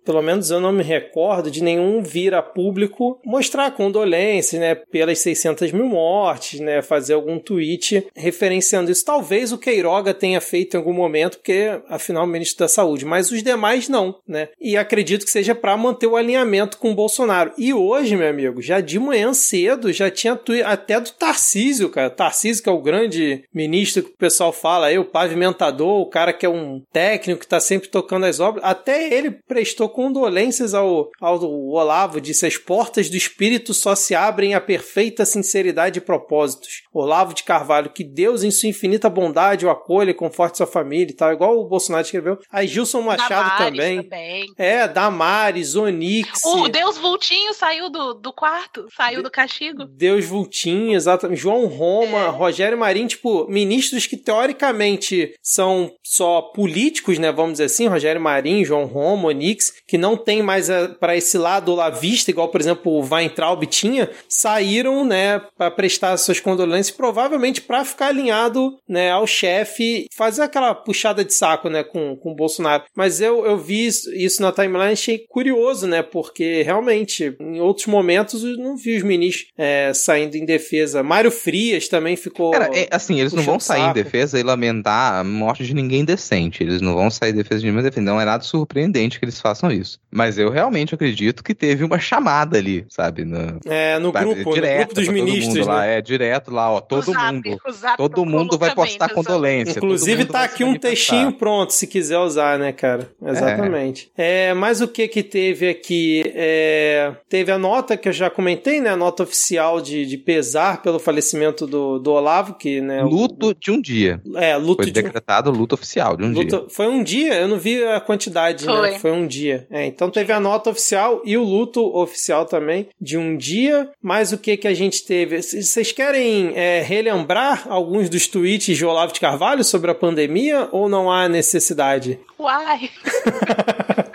[0.03, 5.19] pelo menos eu não me recordo de nenhum vir a público mostrar condolências, né, pelas
[5.19, 9.05] 600 mil mortes, né, fazer algum tweet referenciando isso.
[9.05, 13.31] Talvez o Queiroga tenha feito em algum momento, porque afinal o ministro da Saúde, mas
[13.31, 14.49] os demais não, né?
[14.59, 17.51] E acredito que seja para manter o alinhamento com o Bolsonaro.
[17.57, 22.09] E hoje, meu amigo, já de manhã cedo, já tinha tweet até do Tarcísio, cara.
[22.09, 26.33] Tarcísio, que é o grande ministro que o pessoal fala aí, o pavimentador, o cara
[26.33, 28.63] que é um técnico que tá sempre tocando as obras.
[28.63, 34.53] Até ele prestou condolências ao, ao Olavo, disse: as portas do espírito só se abrem
[34.53, 36.83] à perfeita sinceridade e propósitos.
[36.93, 41.11] Olavo de Carvalho, que Deus, em sua infinita bondade, o acolha e conforte sua família
[41.11, 42.37] e tal, igual o Bolsonaro escreveu.
[42.51, 44.03] Aí Gilson Machado Damares também.
[44.03, 44.45] também.
[44.57, 46.43] É, Damares, Onix.
[46.45, 49.85] O Deus Vultinho saiu do, do quarto, saiu do castigo.
[49.85, 51.41] Deus Vultinho, exatamente.
[51.41, 52.29] João Roma, É.
[52.29, 57.31] Rogério Marinho, tipo, ministros que teoricamente são só políticos, né?
[57.31, 60.67] Vamos dizer assim, Rogério Marinho, João Roma, Onix, que não tem mais
[60.99, 66.39] para esse lado olavista, igual, por exemplo, o Weintraub tinha, saíram, né, para prestar suas
[66.39, 72.15] condolências, provavelmente para ficar alinhado, né, ao chefe, fazer aquela puxada de saco, né, com,
[72.15, 72.83] com o Bolsonaro.
[72.95, 77.59] Mas eu, eu vi isso, isso na timeline e achei curioso, né, porque realmente, em
[77.59, 81.03] outros momentos, eu não vi os ministros é, saindo em defesa.
[81.03, 82.51] Mário Frias também ficou.
[82.51, 83.99] Cara, é, assim, eles não vão sair saco.
[83.99, 86.63] em defesa e lamentar a morte de ninguém decente.
[86.63, 88.05] Eles não vão sair em defesa de ninguém decente.
[88.05, 89.99] Não é nada surpreendente que eles façam isso.
[90.11, 93.25] Mas eu realmente acredito que teve uma chamada ali, sabe?
[93.25, 95.81] No, É, no sabe, grupo, no direta grupo dos ministros, mundo lá.
[95.81, 95.97] né?
[95.97, 96.79] É, direto lá, ó.
[96.81, 97.57] Todo O zap, mundo.
[97.67, 99.79] o zap Todo mundo vai postar condolência.
[99.79, 103.09] Inclusive tá aqui um textinho pronto, se quiser usar, né, cara?
[103.25, 104.11] Exatamente.
[104.17, 106.23] É, mas o que que teve aqui?
[106.35, 108.89] É, teve a nota que eu já comentei, né?
[108.91, 113.03] A nota oficial de, de pesar pelo falecimento do, do Olavo, que, né?
[113.03, 114.21] o- Luto de um dia.
[114.35, 116.43] É, luto Foi de decretado luto oficial de um dia.
[116.43, 118.91] Luto- Foi um dia, eu não vi a quantidade, né?
[118.91, 118.99] Foi.
[118.99, 119.67] Foi um dia.
[119.69, 123.89] É, então teve a nota oficial e o luto oficial também de um dia.
[124.01, 125.41] Mas o que que a gente teve?
[125.41, 130.89] Vocês querem é, relembrar alguns dos tweets de Olavo de Carvalho sobre a pandemia ou
[130.89, 132.19] não há necessidade?
[132.39, 132.89] Uai!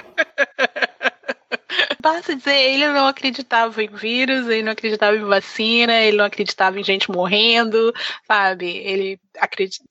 [2.01, 6.81] Basta dizer, ele não acreditava em vírus, ele não acreditava em vacina, ele não acreditava
[6.81, 7.93] em gente morrendo,
[8.27, 8.67] sabe?
[8.79, 9.85] Ele acredito.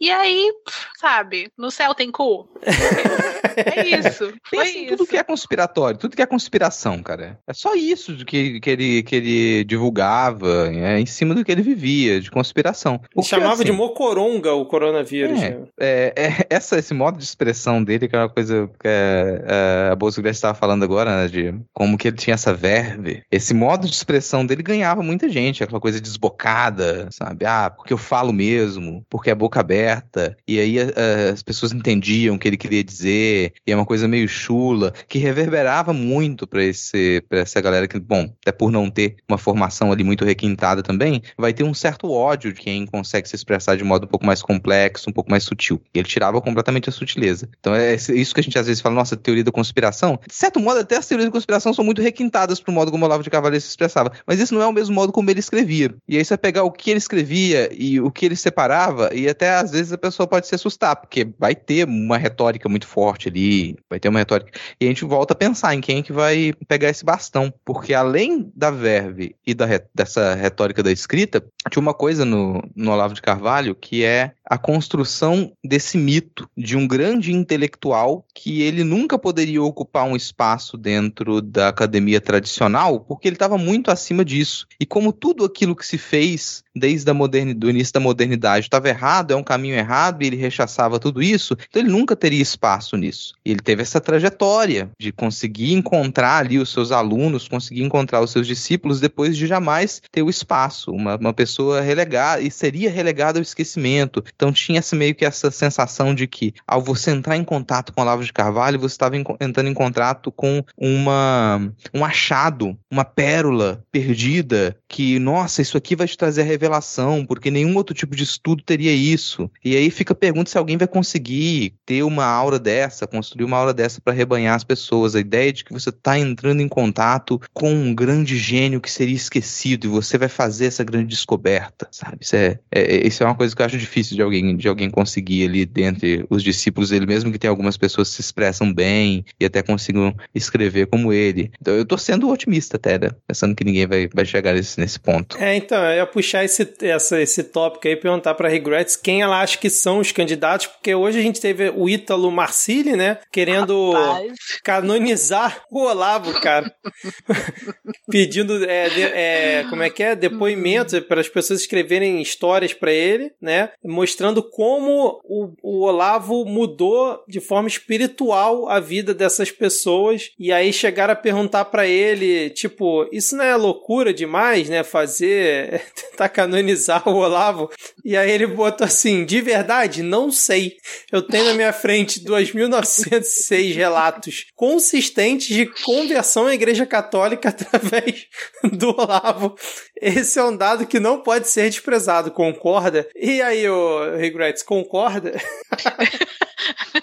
[0.00, 0.52] E aí,
[1.00, 2.48] sabe, no céu tem cu.
[2.62, 4.32] é isso.
[4.44, 4.96] Foi Pensa em isso.
[4.96, 7.38] tudo que é conspiratório, tudo que é conspiração, cara.
[7.46, 11.62] É só isso que, que, ele, que ele divulgava, é, em cima do que ele
[11.62, 12.94] vivia, de conspiração.
[12.94, 15.40] Ele Porque, chamava assim, de mocoronga o coronavírus.
[15.42, 15.50] É.
[15.50, 15.66] né?
[15.78, 19.88] É, é, essa, esse modo de expressão dele, que é uma coisa que é, é,
[19.92, 23.22] a Bolsa Grace estava falando agora, né, de como que ele tinha essa verve.
[23.30, 27.44] Esse modo de expressão dele ganhava muita gente, aquela coisa desbocada, sabe?
[27.44, 28.61] Ah, porque eu falo mesmo,
[29.08, 30.36] porque é boca aberta.
[30.46, 34.08] E aí eh, as pessoas entendiam o que ele queria dizer, e é uma coisa
[34.08, 38.90] meio chula, que reverberava muito pra esse para essa galera que, bom, até por não
[38.90, 43.28] ter uma formação ali muito requintada também, vai ter um certo ódio de quem consegue
[43.28, 45.80] se expressar de modo um pouco mais complexo, um pouco mais sutil.
[45.94, 47.48] E ele tirava completamente a sutileza.
[47.58, 50.18] Então é isso que a gente às vezes fala, nossa, teoria da conspiração.
[50.26, 53.22] De certo modo, até as teorias da conspiração são muito requintadas pro modo como Olavo
[53.22, 54.12] de Carvalho se expressava.
[54.26, 55.94] Mas isso não é o mesmo modo como ele escrevia.
[56.08, 59.54] E aí você pegar o que ele escrevia e o que ele separava, e até
[59.54, 63.76] às vezes a pessoa pode se assustar, porque vai ter uma retórica muito forte ali,
[63.88, 64.52] vai ter uma retórica.
[64.78, 67.52] E a gente volta a pensar em quem é que vai pegar esse bastão.
[67.64, 72.92] Porque além da verve e da dessa retórica da escrita, tinha uma coisa no, no
[72.92, 78.84] Olavo de Carvalho que é a construção desse mito de um grande intelectual que ele
[78.84, 84.66] nunca poderia ocupar um espaço dentro da academia tradicional, porque ele estava muito acima disso.
[84.78, 88.88] E como tudo aquilo que se fez desde a moderni, do início da modernidade estava
[88.88, 92.96] errado, é um caminho errado, e ele rechaçava tudo isso, então ele nunca teria espaço
[92.96, 93.34] nisso.
[93.44, 98.30] E ele teve essa trajetória de conseguir encontrar ali os seus alunos, conseguir encontrar os
[98.30, 103.38] seus discípulos depois de jamais ter o espaço, uma, uma pessoa relegada, e seria relegada
[103.38, 104.22] ao esquecimento.
[104.34, 108.00] Então tinha essa, meio que essa sensação de que ao você entrar em contato com
[108.00, 114.76] Olavo de Carvalho, você estava entrando em contato com uma, um achado, uma pérola perdida,
[114.88, 118.62] que, nossa, isso aqui vai te trazer a revelação, porque nenhum outro tipo de estudo
[118.62, 119.50] teria isso.
[119.64, 123.56] E aí fica a pergunta se alguém vai conseguir ter uma aura dessa, construir uma
[123.56, 125.14] aura dessa para rebanhar as pessoas.
[125.14, 129.14] A ideia de que você está entrando em contato com um grande gênio que seria
[129.14, 132.18] esquecido e você vai fazer essa grande descoberta, sabe?
[132.20, 134.90] Isso é, é, isso é uma coisa que eu acho difícil de alguém, de alguém
[134.90, 139.24] conseguir ali dentre os discípulos dele, mesmo que tem algumas pessoas que se expressam bem
[139.38, 141.50] e até consigam escrever como ele.
[141.60, 143.10] Então eu tô sendo otimista até, né?
[143.26, 145.36] pensando que ninguém vai, vai chegar nesse, nesse ponto.
[145.38, 149.22] É, então, eu ia puxar esse, essa, esse tópico aí e perguntar pra Regrets quem
[149.22, 153.18] ela acha que são os candidatos, porque hoje a gente teve o Ítalo Marcilli, né?
[153.32, 154.32] Querendo Rapaz.
[154.62, 156.72] canonizar o Olavo, cara.
[158.10, 160.14] Pedindo, é, de- é, como é que é?
[160.14, 163.70] Depoimentos para as pessoas escreverem histórias pra ele, né?
[163.84, 170.30] Mostrando como o, o Olavo mudou de forma espiritual a vida dessas pessoas.
[170.38, 174.82] E aí chegaram a perguntar pra ele, tipo, isso não é loucura demais, né?
[174.82, 177.70] Fazer, tentar canonizar o Olavo.
[178.04, 180.76] E aí ele botou assim, de verdade, não sei.
[181.10, 188.26] Eu tenho na minha frente 2.906 relatos consistentes de conversão à Igreja Católica através
[188.72, 189.54] do Olavo.
[190.00, 193.08] Esse é um dado que não pode ser desprezado, concorda?
[193.14, 195.32] E aí, ô Regrets, concorda?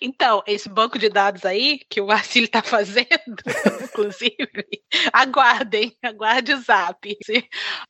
[0.00, 3.06] Então, esse banco de dados aí que o Marcílio tá fazendo,
[3.84, 4.36] inclusive,
[5.12, 7.18] aguardem, aguarde o zap.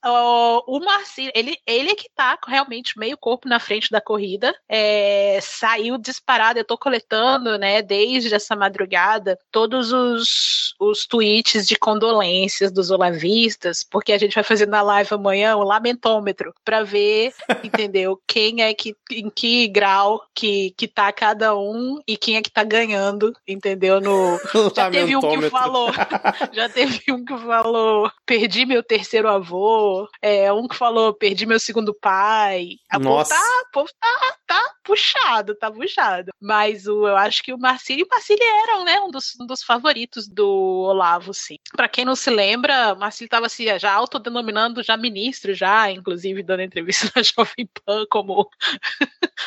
[0.05, 4.55] O, o Marcílio, ele, ele é que tá realmente meio corpo na frente da corrida,
[4.69, 11.77] é, saiu disparado, eu tô coletando, né, desde essa madrugada, todos os, os tweets de
[11.77, 17.33] condolências dos olavistas, porque a gente vai fazer na live amanhã o lamentômetro, para ver,
[17.63, 22.43] entendeu, quem é que, em que grau que, que tá cada um e quem é
[22.43, 24.01] que tá ganhando, entendeu?
[24.01, 24.39] No,
[24.75, 25.91] já teve um que falou,
[26.53, 31.61] já teve um que falou, perdi meu terceiro avô, é, um que falou, perdi meu
[31.61, 32.77] segundo pai.
[32.89, 33.35] A povo Nossa.
[33.35, 36.33] tá, o povo tá, tá puxado, tá puxado.
[36.41, 39.47] Mas o, eu acho que o Marcílio e o Marcílio eram, né, um dos, um
[39.47, 40.49] dos favoritos do
[40.89, 41.57] Olavo, sim.
[41.77, 46.43] Pra quem não se lembra, o Marcílio tava se já autodenominando já ministro, já, inclusive
[46.43, 48.49] dando entrevista na Jovem Pan como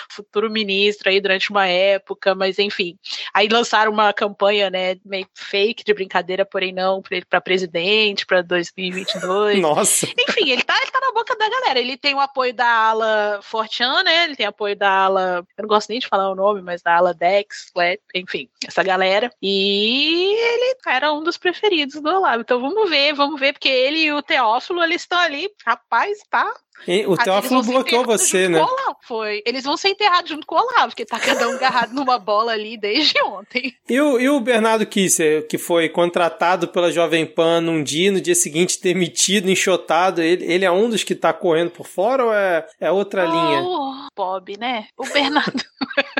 [0.09, 2.97] futuro ministro aí durante uma época, mas enfim.
[3.33, 9.61] Aí lançaram uma campanha, né, meio fake de brincadeira, porém não, para presidente, para 2022.
[9.61, 10.05] Nossa.
[10.05, 11.79] Enfim, ele tá, ele tá na boca da galera.
[11.79, 14.25] Ele tem o apoio da ala Fortean, né?
[14.25, 15.45] Ele tem apoio da ala.
[15.57, 18.83] Eu não gosto nem de falar o nome, mas da ala Dex, Flat, enfim, essa
[18.83, 19.31] galera.
[19.41, 22.41] E ele era um dos preferidos do Olavo.
[22.41, 26.53] Então vamos ver, vamos ver, porque ele e o Teófilo, eles estão ali, rapaz, tá
[26.87, 28.61] E o Teófilo bloqueou você, né?
[28.61, 28.67] o.
[29.05, 29.41] Foi.
[29.45, 32.53] Eles vão ser enterrados junto com o Olavo, porque tá cada um agarrado numa bola
[32.53, 33.75] ali desde ontem.
[33.89, 38.21] E o, e o Bernardo Kisser, que foi contratado pela Jovem Pan num dia, no
[38.21, 42.33] dia seguinte demitido, enxotado, ele, ele é um dos que tá correndo por fora ou
[42.33, 43.61] é, é outra linha?
[43.61, 44.87] Oh, Bob, né?
[44.97, 45.63] O Bernardo.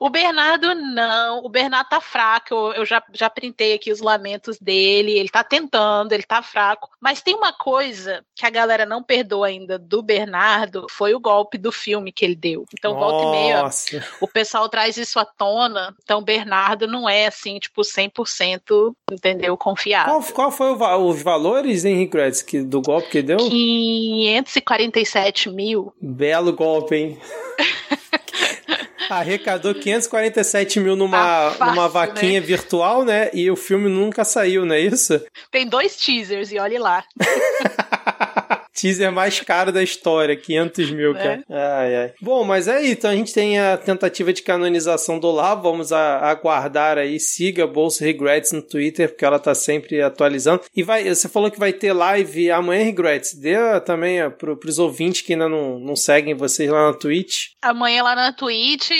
[0.00, 2.54] O Bernardo não, o Bernardo tá fraco.
[2.54, 5.12] Eu, eu já, já printei aqui os lamentos dele.
[5.12, 6.88] Ele tá tentando, ele tá fraco.
[6.98, 11.58] Mas tem uma coisa que a galera não perdoa ainda do Bernardo: foi o golpe
[11.58, 12.64] do filme que ele deu.
[12.72, 14.02] Então, volta e meia, Nossa.
[14.22, 15.94] o pessoal traz isso à tona.
[16.02, 19.54] Então, o Bernardo não é assim, tipo, 100%, entendeu?
[19.58, 20.14] Confiável.
[20.14, 23.36] Qual, qual foi o os valores, hein, Regrets, que, do golpe que deu?
[23.36, 25.92] 547 mil.
[26.00, 27.20] Belo golpe, hein?
[29.18, 33.30] Arrecadou 547 mil numa, Tá fácil, numa vaquinha virtual, né?
[33.32, 35.20] E o filme nunca saiu, não é isso?
[35.50, 37.04] Tem dois teasers, e olhe lá.
[38.80, 41.22] Teaser mais caro da história, 500 mil, É.
[41.22, 41.44] cara.
[41.50, 42.12] Ai, ai.
[42.20, 42.92] Bom, mas é isso.
[42.92, 45.62] Então a gente tem a tentativa de canonização do Olavo.
[45.62, 47.18] Vamos aguardar aí.
[47.18, 50.62] Siga Bolsa Regrets no Twitter, porque ela tá sempre atualizando.
[50.74, 53.34] E vai, você falou que vai ter live amanhã, Regrets.
[53.34, 57.48] Dê também ó, pro, pros ouvintes que ainda não, não seguem vocês lá na Twitch.
[57.62, 58.90] Amanhã lá na Twitch,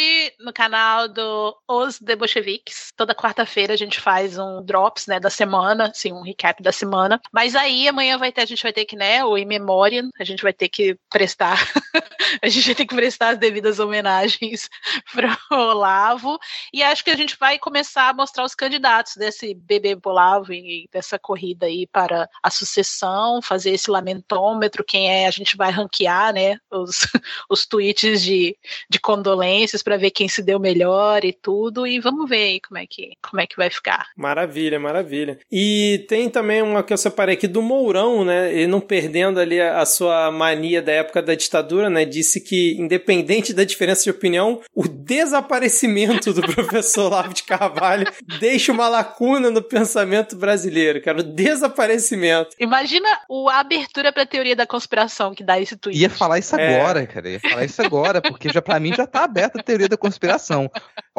[0.41, 2.93] no canal do Os Debocheviques.
[2.97, 7.21] Toda quarta-feira a gente faz um drops, né, da semana, assim, um recap da semana.
[7.33, 10.25] Mas aí amanhã vai ter, a gente vai ter que, né, o In Memoriam, a
[10.25, 11.57] gente vai ter que prestar,
[12.43, 14.69] a gente vai ter que prestar as devidas homenagens
[15.13, 16.39] pro Olavo.
[16.73, 20.89] E acho que a gente vai começar a mostrar os candidatos desse bebê Olavo e
[20.93, 26.33] dessa corrida aí para a sucessão, fazer esse lamentômetro, quem é, a gente vai ranquear,
[26.33, 26.99] né, os,
[27.49, 28.57] os tweets de,
[28.89, 32.79] de condolências para ver quem se deu melhor e tudo, e vamos ver aí como
[32.79, 34.09] é que, como é que vai ficar.
[34.17, 35.39] Maravilha, maravilha.
[35.51, 38.53] E tem também uma que eu separei aqui do Mourão, né?
[38.53, 42.05] Ele não perdendo ali a, a sua mania da época da ditadura, né?
[42.05, 48.07] Disse que, independente da diferença de opinião, o desaparecimento do professor Olavo de Carvalho
[48.39, 51.21] deixa uma lacuna no pensamento brasileiro, cara.
[51.21, 52.51] O desaparecimento.
[52.59, 55.99] Imagina o, a abertura para a teoria da conspiração que dá esse tweet.
[55.99, 56.77] Ia falar isso É.
[56.81, 57.29] agora, cara.
[57.31, 60.71] Ia falar isso agora, porque já, pra mim já tá aberta a teoria da conspiração.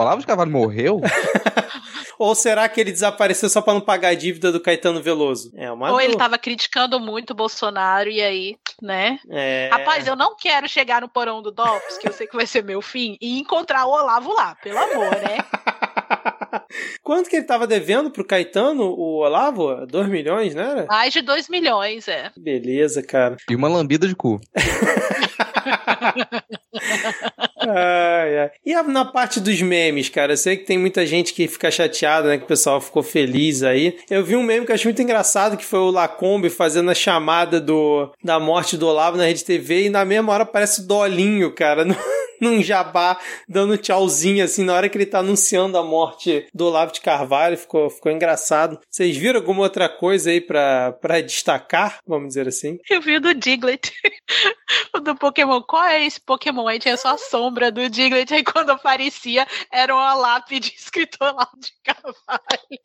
[0.01, 1.01] Olavo de Carvalho morreu?
[2.17, 5.51] Ou será que ele desapareceu só pra não pagar a dívida do Caetano Veloso?
[5.55, 6.23] É uma Ou ele dúvida.
[6.23, 9.17] tava criticando muito o Bolsonaro e aí, né?
[9.27, 9.69] É...
[9.71, 12.63] Rapaz, eu não quero chegar no porão do DOPS, que eu sei que vai ser
[12.63, 15.37] meu fim, e encontrar o Olavo lá, pelo amor, né?
[17.01, 19.85] Quanto que ele tava devendo pro Caetano, o Olavo?
[19.87, 20.85] 2 milhões, não era?
[20.85, 22.31] Mais de 2 milhões, é.
[22.37, 23.35] Beleza, cara.
[23.49, 24.39] E uma lambida de cu.
[27.61, 28.51] Ai, ai.
[28.65, 32.27] E na parte dos memes, cara, eu sei que tem muita gente que fica chateada,
[32.29, 32.37] né?
[32.37, 33.97] Que o pessoal ficou feliz aí.
[34.09, 36.95] Eu vi um meme que eu achei muito engraçado, que foi o Lacombe fazendo a
[36.95, 40.87] chamada do, da morte do Olavo na Rede TV e na mesma hora aparece o
[40.87, 41.95] Dolinho, cara, no-
[42.41, 46.91] num jabá, dando tchauzinho, assim, na hora que ele tá anunciando a morte do Olavo
[46.91, 47.57] de Carvalho.
[47.57, 48.79] Ficou, ficou engraçado.
[48.89, 52.79] Vocês viram alguma outra coisa aí pra, pra destacar, vamos dizer assim?
[52.89, 53.93] Eu vi o do Diglett,
[54.95, 55.61] o do Pokémon.
[55.61, 56.67] Qual é esse Pokémon?
[56.67, 61.51] Aí tinha só a sombra do Diglett, aí quando aparecia era uma lápide escrito Olavo
[61.59, 62.81] de Carvalho.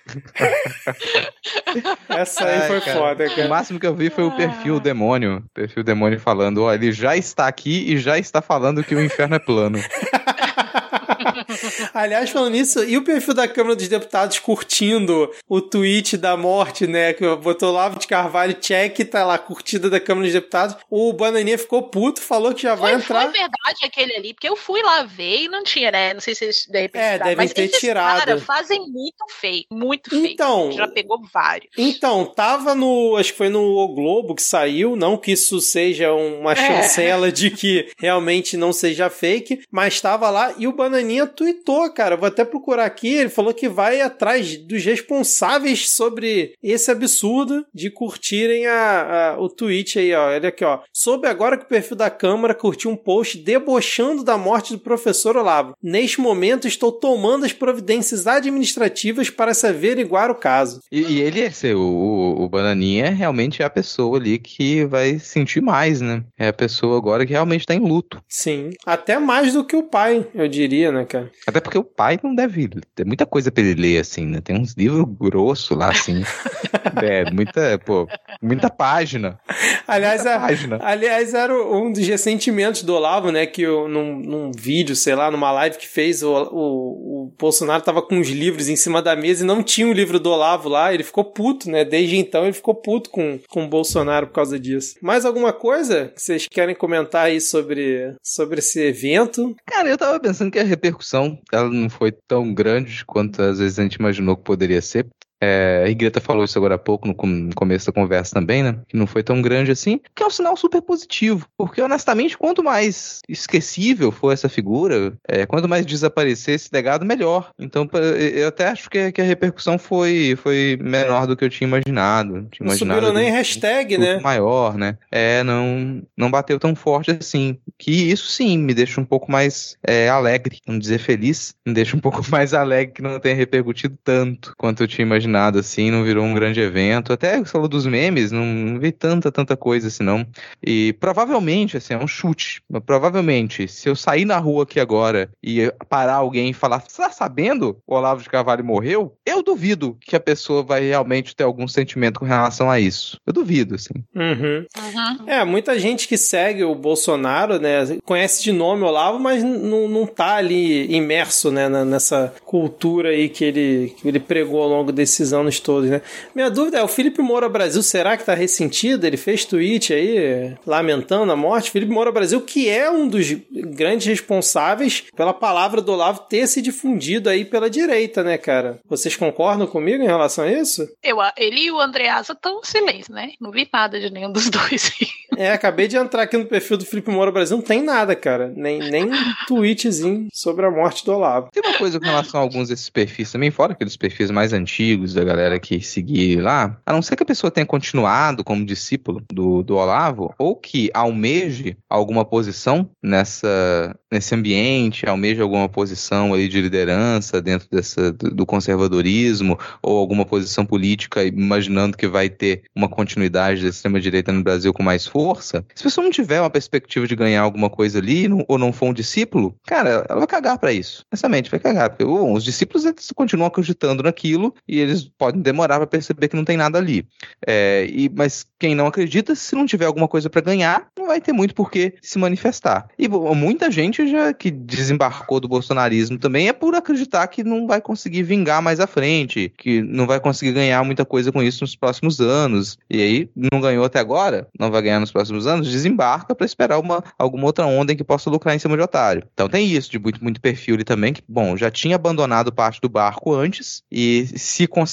[2.09, 2.99] Essa aí Ai, foi cara.
[2.99, 3.49] foda, O cara.
[3.49, 5.39] máximo que eu vi foi o perfil demônio.
[5.47, 9.03] O perfil demônio falando, ó, ele já está aqui e já está falando que o
[9.05, 9.79] inferno é plano.
[11.95, 16.87] Aliás, falando nisso, e o perfil da Câmara dos Deputados curtindo o tweet da morte,
[16.87, 17.13] né?
[17.13, 20.77] Que botou Lavo de Carvalho, check, tá lá, curtida da Câmara dos Deputados.
[20.91, 23.23] O Bananinha ficou puto, falou que já vai Foi, entrar.
[23.23, 26.15] foi verdade aquele ali, porque eu fui lá ver e não tinha, né?
[26.15, 28.19] Não sei se eles de repente É, tiraram, devem mas ter esses tirado.
[28.19, 30.27] caras fazem muito feio, muito feio.
[30.27, 31.71] Então- Já pegou vários.
[31.77, 33.17] Então, tava no.
[33.17, 34.97] Acho que foi no O Globo que saiu.
[34.97, 36.57] Não que isso seja uma É.
[36.57, 42.17] chancela de que realmente não seja fake, mas tava lá e o Bananinha tweetou, cara.
[42.17, 43.15] Vou até procurar aqui.
[43.15, 49.49] Ele falou que vai atrás dos responsáveis sobre esse absurdo de curtirem a, a- o
[49.49, 50.27] tweet aí, ó.
[50.29, 50.81] Olha aqui, ó.
[50.93, 55.37] Soube agora que o perfil da Câmara curtiu um post debochando da morte do professor
[55.37, 55.75] Olavo.
[55.83, 60.81] Neste momento, estou tomando as providências administrativas para se averiguar o caso.
[60.91, 65.19] E, e ele é o, o, o Bananinha realmente é a pessoa ali que vai
[65.19, 66.23] sentir mais, né?
[66.39, 68.23] É a pessoa agora que realmente tá em luto.
[68.29, 68.71] Sim.
[68.85, 71.26] Até mais do que o pai, eu diria, né, cara?
[71.47, 74.41] Até porque o pai não deve ter muita coisa pra ele ler, assim, né?
[74.41, 76.23] Tem uns livros grossos lá, assim.
[77.03, 78.09] é, muita, pô,
[78.43, 79.39] muita página.
[79.87, 80.79] Aliás, muita a, página.
[80.83, 83.47] aliás, era um dos ressentimentos do Olavo, né?
[83.47, 87.83] Que eu, num, num vídeo, sei lá, numa live que fez, o, o, o Bolsonaro
[87.83, 90.69] tava com os livros em cima da mesa e não tinha o livro do Olavo
[90.69, 90.93] lá.
[90.93, 91.85] Ele ficou puto, né?
[91.85, 94.97] Desde então ele ficou puto com, com o Bolsonaro por causa disso.
[95.01, 99.55] Mais alguma coisa que vocês querem comentar aí sobre, sobre esse evento?
[99.67, 101.16] Cara, eu tava pensando que a repercussão
[101.53, 105.09] ela não foi tão grande quanto às vezes a gente imaginou que poderia ser.
[105.41, 107.15] É, a Greta falou isso agora há pouco, no
[107.55, 108.79] começo da conversa também, né?
[108.89, 111.47] Que não foi tão grande assim, que é um sinal super positivo.
[111.57, 117.51] Porque, honestamente, quanto mais esquecível for essa figura, é, quanto mais desaparecer esse legado, melhor.
[117.59, 121.69] Então, eu até acho que, que, a repercussão foi, foi menor do que eu tinha
[121.69, 122.47] imaginado.
[122.51, 124.21] Tinha não imaginado subiram nem hashtag, né?
[124.21, 124.97] Maior, né?
[125.11, 127.59] É, não, não bateu tão forte assim.
[127.79, 131.97] Que isso sim me deixa um pouco mais é, alegre, não dizer feliz, me deixa
[131.97, 135.91] um pouco mais alegre que não tenha repercutido tanto quanto eu tinha imaginado imaginado assim,
[135.91, 137.13] não virou um grande evento.
[137.13, 140.27] Até você falou dos memes, não, não vi tanta, tanta coisa assim, não.
[140.65, 142.63] E provavelmente, assim, é um chute.
[142.71, 147.03] Mas provavelmente, se eu sair na rua aqui agora e parar alguém e falar, você
[147.03, 149.17] tá sabendo o Olavo de Carvalho morreu?
[149.27, 153.21] Eu duvido que a pessoa vai realmente ter algum sentimento com relação a isso.
[153.27, 153.95] Eu duvido, assim.
[154.15, 154.65] Uhum.
[154.77, 155.29] Uhum.
[155.29, 160.07] É, muita gente que segue o Bolsonaro, né, conhece de nome Olavo, mas não, não
[160.07, 165.16] tá ali imerso, né, nessa cultura aí que ele, que ele pregou ao longo desse
[165.17, 166.03] esses anos todos, né?
[166.35, 169.07] Minha dúvida é, o Felipe Moura Brasil, será que tá ressentido?
[169.07, 171.71] Ele fez tweet aí lamentando a morte.
[171.71, 176.61] Felipe Moura Brasil, que é um dos grandes responsáveis pela palavra do Olavo ter se
[176.61, 178.79] difundido aí pela direita, né, cara?
[178.89, 180.89] Vocês concordam comigo em relação a isso?
[181.03, 183.31] Eu, ele e o Andreasa estão em silêncio, né?
[183.41, 184.93] Não vi nada de nenhum dos dois.
[185.37, 188.53] é, acabei de entrar aqui no perfil do Felipe Moura Brasil, não tem nada, cara.
[188.55, 191.51] Nem, nem um tweetzinho sobre a morte do Olavo.
[191.53, 195.06] Tem uma coisa com relação a alguns desses perfis também, fora aqueles perfis mais antigos,
[195.15, 199.23] da galera que seguir lá, a não ser que a pessoa tenha continuado como discípulo
[199.33, 206.49] do, do Olavo, ou que almeje alguma posição nessa, nesse ambiente, almeje alguma posição ali
[206.49, 212.89] de liderança dentro dessa, do conservadorismo, ou alguma posição política, imaginando que vai ter uma
[212.89, 217.07] continuidade da extrema-direita no Brasil com mais força, se a pessoa não tiver uma perspectiva
[217.07, 220.59] de ganhar alguma coisa ali, não, ou não for um discípulo, cara, ela vai cagar
[220.59, 221.05] para isso.
[221.11, 221.91] Honestamente, vai cagar.
[221.91, 222.85] Porque bom, os discípulos
[223.15, 227.07] continuam acreditando naquilo e eles podem demorar para perceber que não tem nada ali.
[227.47, 231.21] É, e, mas quem não acredita, se não tiver alguma coisa para ganhar, não vai
[231.21, 232.89] ter muito por que se manifestar.
[232.99, 237.81] E muita gente já que desembarcou do bolsonarismo também é por acreditar que não vai
[237.81, 241.77] conseguir vingar mais à frente, que não vai conseguir ganhar muita coisa com isso nos
[241.77, 242.79] próximos anos.
[242.89, 246.79] E aí, não ganhou até agora, não vai ganhar nos próximos anos, desembarca para esperar
[246.79, 249.23] uma, alguma outra onda em que possa lucrar em cima de otário.
[249.33, 252.81] Então tem isso, de muito, muito perfil ali também, que, bom, já tinha abandonado parte
[252.81, 254.86] do barco antes, e se conseguir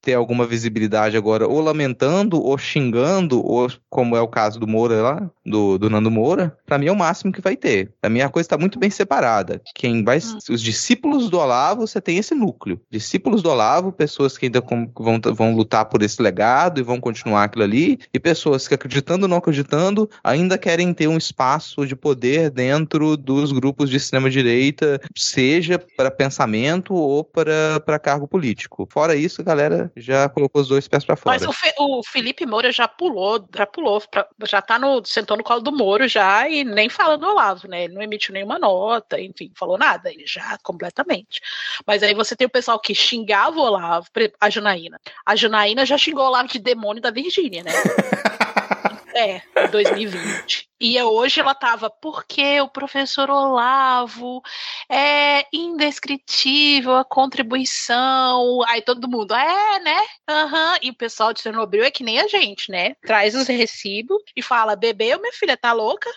[0.00, 5.02] ter alguma visibilidade agora, ou lamentando, ou xingando, ou como é o caso do Moura
[5.02, 7.92] lá, do, do Nando Moura, para mim é o máximo que vai ter.
[8.02, 9.60] A minha coisa está muito bem separada.
[9.74, 10.18] Quem vai.
[10.18, 10.38] Hum.
[10.50, 12.80] Os discípulos do Olavo, você tem esse núcleo.
[12.90, 17.44] Discípulos do Olavo, pessoas que ainda vão, vão lutar por esse legado e vão continuar
[17.44, 21.96] aquilo ali, e pessoas que acreditando ou não acreditando, ainda querem ter um espaço de
[21.96, 28.88] poder dentro dos grupos de extrema-direita, seja para pensamento ou para cargo político.
[28.90, 31.38] Fora isso, a galera já colocou os dois pés para fora.
[31.38, 35.36] Mas o, Fe, o, Felipe Moura já pulou, já pulou, pra, já tá no, sentou
[35.36, 37.84] no colo do Moro já e nem fala do Olavo, né?
[37.84, 41.40] Ele não emitiu nenhuma nota, enfim, falou nada, ele já completamente.
[41.86, 44.06] Mas aí você tem o pessoal que xingava o Olavo,
[44.40, 45.00] a Janaína.
[45.26, 47.72] A Janaína já xingou o Olavo de demônio da Virgínia, né?
[49.14, 50.67] é, 2020.
[50.80, 54.40] E hoje ela tava, porque o professor Olavo
[54.88, 58.62] é indescritível a contribuição.
[58.68, 60.00] Aí todo mundo, é, né?
[60.30, 60.78] Uhum.
[60.82, 62.94] E o pessoal de Chernobyl é que nem a gente, né?
[63.04, 66.08] Traz os recibos e fala, bebeu, minha filha, tá louca?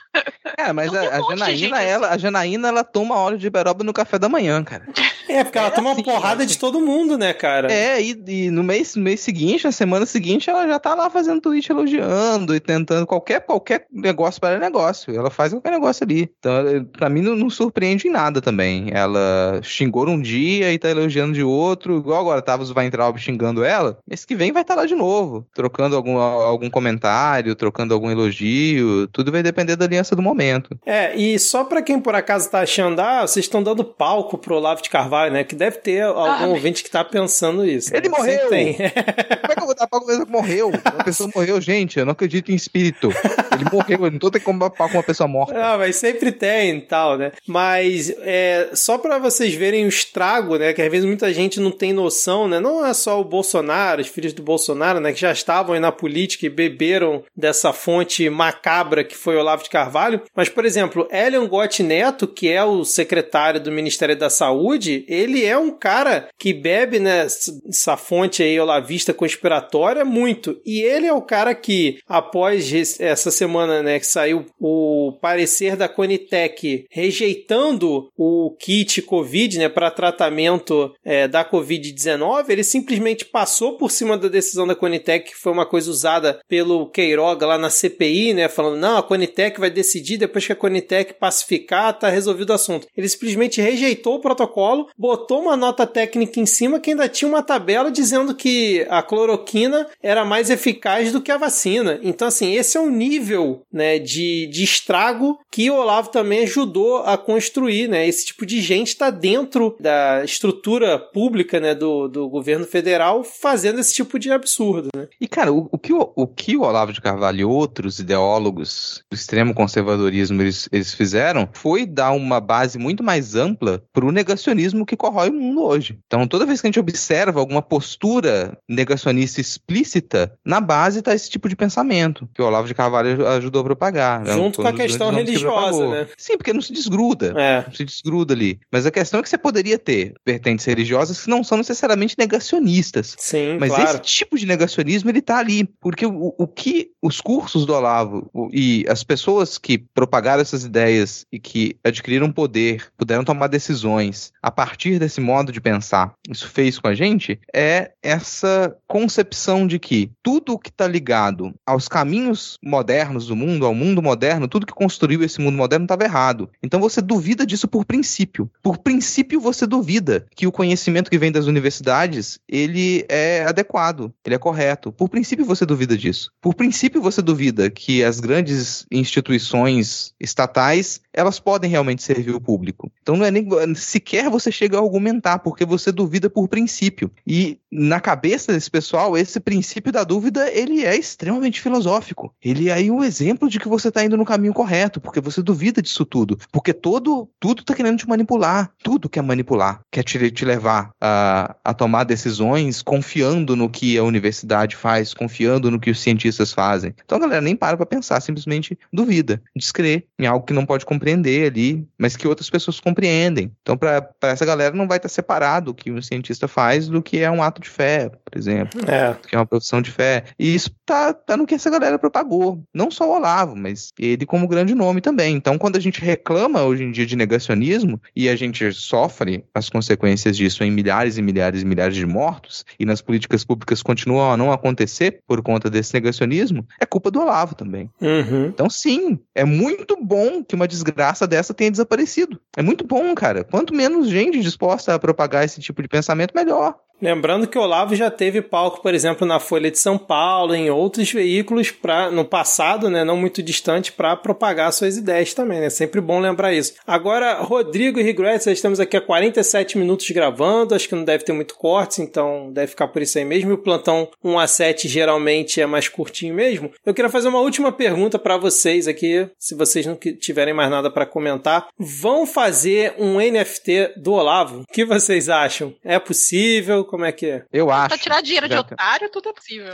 [0.57, 2.15] É, mas a, a, Janaína, ela, assim.
[2.15, 4.85] a Janaína, ela toma óleo de beroba no café da manhã, cara.
[5.27, 7.71] É, porque ela é toma assim, uma porrada de todo mundo, né, cara?
[7.71, 11.09] É, e, e, no, mês, no mês seguinte, na semana seguinte, ela já tá lá
[11.09, 15.15] fazendo tweet elogiando e tentando qualquer, qualquer negócio para negócio.
[15.15, 16.31] Ela faz qualquer negócio ali.
[16.39, 18.89] Então, pra mim, não, não surpreende em nada também.
[18.91, 23.63] Ela xingou um dia e tá elogiando de outro, igual agora tava os Weintraub xingando
[23.63, 23.99] ela.
[24.07, 28.09] Mês que vem vai estar tá lá de novo, trocando algum, algum comentário, trocando algum
[28.09, 29.07] elogio.
[29.07, 30.77] Tudo vai depender da aliança do momento.
[30.85, 34.55] É, e só para quem por acaso tá achando, ah, vocês estão dando palco pro
[34.55, 35.43] Olavo de Carvalho, né?
[35.43, 37.95] Que deve ter algum ah, ouvinte que tá pensando isso.
[37.95, 38.17] Ele né?
[38.17, 38.49] morreu!
[38.49, 38.73] Tem.
[39.41, 40.69] Como é que eu vou dar uma pessoa que morreu.
[40.69, 41.99] Uma pessoa morreu, gente.
[41.99, 43.09] Eu não acredito em espírito.
[43.53, 45.53] Ele morreu, eu não tô tendo como pau com uma pessoa morta.
[45.55, 47.31] Ah, mas sempre tem e tal, né?
[47.47, 50.73] Mas é, só para vocês verem o estrago, né?
[50.73, 52.59] Que às vezes muita gente não tem noção, né?
[52.59, 55.13] Não é só o Bolsonaro, os filhos do Bolsonaro, né?
[55.13, 59.69] Que já estavam aí na política e beberam dessa fonte macabra que foi Olavo de
[59.69, 60.21] Carvalho.
[60.35, 65.45] Mas, por exemplo, Elion Gotti Neto, que é o secretário do Ministério da Saúde, ele
[65.45, 70.59] é um cara que bebe nessa fonte aí olavista conspiratória muito.
[70.65, 75.87] E ele é o cara que, após essa semana, né, que saiu o parecer da
[75.87, 83.91] Conitec rejeitando o kit Covid, né, para tratamento é, da Covid-19, ele simplesmente passou por
[83.91, 88.33] cima da decisão da Conitec, que foi uma coisa usada pelo Queiroga lá na CPI,
[88.33, 92.53] né, falando, não, a Conitec vai decidir depois que a Conitec pacificar, tá resolvido o
[92.53, 92.87] assunto.
[92.95, 97.43] Ele simplesmente rejeitou o protocolo, botou uma nota técnica em cima que ainda tinha uma
[97.43, 101.99] tabela dizendo que a cloroquina era mais eficaz do que a vacina.
[102.03, 106.99] Então, assim, esse é um nível né, de, de estrago que o Olavo também ajudou
[107.03, 107.87] a construir.
[107.87, 108.07] Né?
[108.07, 113.79] Esse tipo de gente está dentro da estrutura pública né, do, do governo federal fazendo
[113.79, 114.89] esse tipo de absurdo.
[114.95, 115.07] Né?
[115.19, 119.03] E, cara, o, o, que, o, o que o Olavo de Carvalho e outros ideólogos
[119.09, 124.11] do extremo conservadorismo eles, eles fizeram foi dar uma base muito mais ampla para o
[124.11, 125.99] negacionismo que corrói o mundo hoje.
[126.05, 131.29] Então, toda vez que a gente observa alguma postura negacionista explícita, na base está esse
[131.29, 134.10] tipo de pensamento que o Olavo de Carvalho ajudou a propagar.
[134.25, 136.07] Junto com a questão religiosa, né?
[136.17, 137.33] Sim, porque não se desgruda.
[137.37, 137.63] É.
[137.65, 138.59] Não se desgruda ali.
[138.71, 143.15] Mas a questão é que você poderia ter vertentes religiosas que não são necessariamente negacionistas.
[143.17, 143.89] Sim, Mas claro.
[143.89, 145.63] esse tipo de negacionismo, ele tá ali.
[145.79, 151.25] Porque o, o que os cursos do Olavo e as pessoas que propagaram essas ideias
[151.31, 156.79] e que adquiriram poder, puderam tomar decisões a partir desse modo de pensar, isso fez
[156.79, 163.27] com a gente, é essa concepção de que tudo que está ligado aos caminhos modernos
[163.27, 166.51] do mundo, ao mundo moderno, tudo que construiu esse mundo moderno estava errado.
[166.61, 168.47] Então você duvida disso por princípio.
[168.61, 174.35] Por princípio você duvida que o conhecimento que vem das universidades, ele é adequado, ele
[174.35, 174.91] é correto.
[174.91, 176.31] Por princípio você duvida disso.
[176.39, 182.91] Por princípio você duvida que as grandes instituições estatais, elas podem realmente servir o público.
[183.01, 187.11] Então não é nem sequer você chega a argumentar, porque você duvida por princípio.
[187.25, 192.33] E na cabeça desse pessoal, esse princípio da dúvida, ele é extremamente filosófico.
[192.43, 195.41] Ele é aí um exemplo de que você está indo no caminho correto, porque você
[195.41, 196.37] duvida disso tudo.
[196.51, 198.71] Porque todo, tudo está querendo te manipular.
[198.83, 199.81] Tudo quer manipular.
[199.91, 205.69] Quer te, te levar a, a tomar decisões confiando no que a universidade faz, confiando
[205.71, 206.93] no que os cientistas fazem.
[207.03, 210.85] Então a galera nem para para pensar, simplesmente duvida, descrê em algo que não pode
[210.85, 213.51] compreender ali, mas que outras pessoas compreendem.
[213.61, 217.19] Então, para essa galera, não vai estar separado o que um cientista faz do que
[217.19, 219.15] é um ato de fé, por exemplo, é.
[219.27, 220.25] que é uma profissão de fé.
[220.37, 222.63] E isso tá, tá no que essa galera propagou.
[222.73, 225.35] Não só o Olavo, mas ele como grande nome também.
[225.35, 229.69] Então, quando a gente reclama hoje em dia de negacionismo e a gente sofre as
[229.69, 234.31] consequências disso em milhares e milhares e milhares de mortos, e nas políticas públicas continuam
[234.31, 237.89] a não acontecer por conta desse negacionismo, é culpa do Olavo também.
[238.01, 238.47] Uhum.
[238.47, 242.39] Então, sim, é muito bom que uma desgraça dessa tenha desaparecido.
[242.55, 243.43] É muito bom, cara.
[243.43, 246.75] Quanto menos gente disposta a propagar esse tipo de pensamento, melhor.
[247.01, 250.69] Lembrando que o Olavo já teve palco, por exemplo, na Folha de São Paulo, em
[250.69, 255.57] outros veículos pra, no passado, né, não muito distante, para propagar suas ideias também.
[255.57, 255.69] É né?
[255.69, 256.73] sempre bom lembrar isso.
[256.85, 261.33] Agora, Rodrigo e Regrets, estamos aqui há 47 minutos gravando, acho que não deve ter
[261.33, 263.49] muito cortes, então deve ficar por isso aí mesmo.
[263.49, 266.71] E o plantão 1 a 7 geralmente é mais curtinho mesmo.
[266.85, 270.91] Eu queria fazer uma última pergunta para vocês aqui, se vocês não tiverem mais nada
[270.91, 271.67] para comentar.
[271.79, 274.61] Vão fazer um NFT do Olavo?
[274.61, 275.73] O que vocês acham?
[275.83, 276.85] É possível?
[276.91, 277.45] Como é que é?
[277.53, 277.87] Eu acho.
[277.87, 279.73] Pra tirar dinheiro de otário, tudo é possível.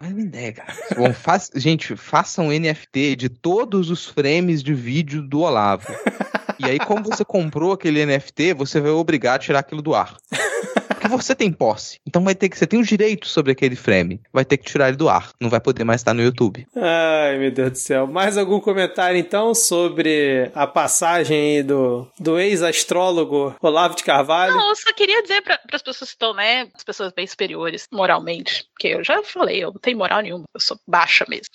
[0.00, 0.74] Mas me ideia, cara.
[0.96, 5.86] Bom, faz, gente, façam um NFT de todos os frames de vídeo do Olavo.
[6.58, 10.16] E aí, como você comprou aquele NFT, você vai obrigar a tirar aquilo do ar.
[10.98, 12.00] Porque você tem posse.
[12.04, 12.58] Então vai ter que.
[12.58, 14.20] Você tem os direitos sobre aquele frame.
[14.32, 15.30] Vai ter que tirar ele do ar.
[15.40, 16.66] Não vai poder mais estar no YouTube.
[16.74, 18.06] Ai, meu Deus do céu.
[18.06, 24.56] Mais algum comentário, então, sobre a passagem do, do ex-astrólogo Olavo de Carvalho?
[24.56, 26.68] Não, eu só queria dizer para as pessoas que estão, né?
[26.74, 28.64] As pessoas bem superiores moralmente.
[28.72, 30.44] Porque eu já falei, eu não tenho moral nenhuma.
[30.52, 31.46] Eu sou baixa mesmo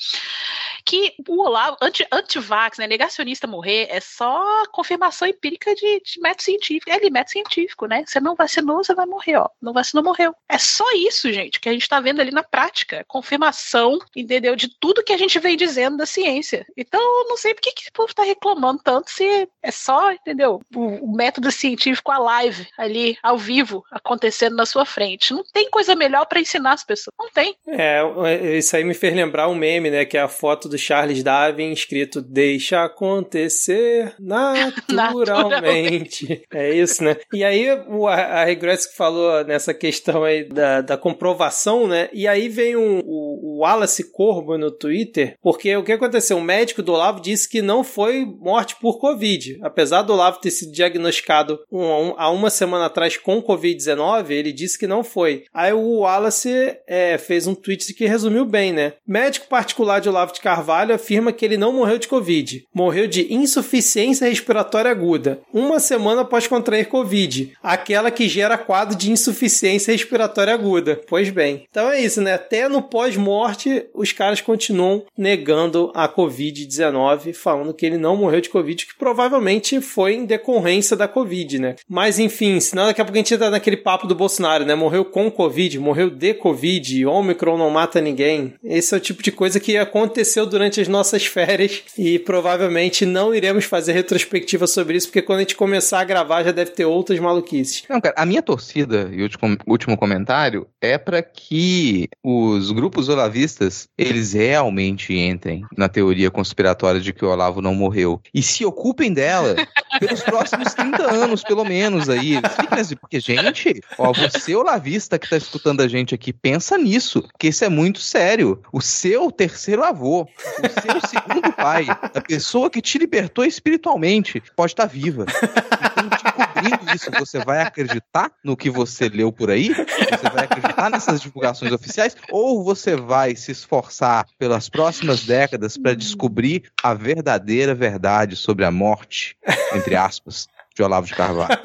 [0.85, 6.43] que o Olavo, anti, anti-vax, né, negacionista morrer, é só confirmação empírica de, de método
[6.43, 6.89] científico.
[6.89, 8.03] É ali, método científico, né?
[8.05, 9.49] Você não vacinou, você vai morrer, ó.
[9.61, 10.33] Não vacinou, morreu.
[10.47, 13.03] É só isso, gente, que a gente tá vendo ali na prática.
[13.07, 14.55] Confirmação, entendeu?
[14.55, 16.65] De tudo que a gente vem dizendo da ciência.
[16.75, 20.11] Então, eu não sei por que, que o povo tá reclamando tanto se é só,
[20.11, 20.61] entendeu?
[20.75, 25.33] O, o método científico a live ali, ao vivo, acontecendo na sua frente.
[25.33, 27.13] Não tem coisa melhor para ensinar as pessoas.
[27.17, 27.55] Não tem.
[27.67, 30.05] É, isso aí me fez lembrar um meme, né?
[30.05, 34.13] Que é a foto do Charles Darwin escrito Deixa acontecer
[34.89, 36.41] naturalmente.
[36.51, 37.15] é isso, né?
[37.31, 42.09] E aí o, a Regress que falou nessa questão aí da, da comprovação, né?
[42.11, 46.37] E aí vem um, o, o Wallace Corbo no Twitter, porque o que aconteceu?
[46.37, 49.59] O médico do Olavo disse que não foi morte por Covid.
[49.61, 54.51] Apesar do Olavo ter sido diagnosticado um, um, há uma semana atrás com Covid-19, ele
[54.51, 55.43] disse que não foi.
[55.53, 58.93] Aí o Wallace é, fez um tweet que resumiu bem, né?
[59.07, 62.65] Médico particular de Olavo de Carvalho afirma que ele não morreu de Covid.
[62.73, 69.11] Morreu de insuficiência respiratória aguda, uma semana após contrair Covid, aquela que gera quadro de
[69.11, 71.01] insuficiência respiratória aguda.
[71.07, 71.65] Pois bem.
[71.69, 72.33] Então é isso, né?
[72.33, 78.49] Até no pós-morte, os caras continuam negando a Covid-19, falando que ele não morreu de
[78.49, 81.75] Covid, que provavelmente foi em decorrência da Covid, né?
[81.87, 84.75] Mas enfim, senão daqui a pouco a gente entra naquele papo do Bolsonaro, né?
[84.75, 88.53] Morreu com Covid, morreu de Covid, Omicron não mata ninguém.
[88.63, 93.33] Esse é o tipo de coisa que aconteceu durante as nossas férias e provavelmente não
[93.33, 96.85] iremos fazer retrospectiva sobre isso, porque quando a gente começar a gravar já deve ter
[96.85, 97.83] outras maluquices.
[97.89, 103.87] Não, cara, a minha torcida, e último, último comentário, é para que os grupos olavistas,
[103.97, 109.11] eles realmente entrem na teoria conspiratória de que o Olavo não morreu e se ocupem
[109.11, 109.55] dela
[109.99, 112.39] pelos próximos 30 anos, pelo menos aí.
[112.71, 117.47] Assim, porque, gente, ó, você olavista que tá escutando a gente aqui, pensa nisso, que
[117.47, 118.61] isso é muito sério.
[118.71, 124.73] O seu terceiro avô, o seu segundo pai, a pessoa que te libertou espiritualmente, pode
[124.73, 125.25] estar tá viva.
[125.27, 129.69] Então, descobrindo isso, você vai acreditar no que você leu por aí?
[129.69, 132.15] Você vai acreditar nessas divulgações oficiais?
[132.29, 138.71] Ou você vai se esforçar pelas próximas décadas para descobrir a verdadeira verdade sobre a
[138.71, 139.37] morte,
[139.83, 141.49] entre aspas, de Olavo de Carvalho?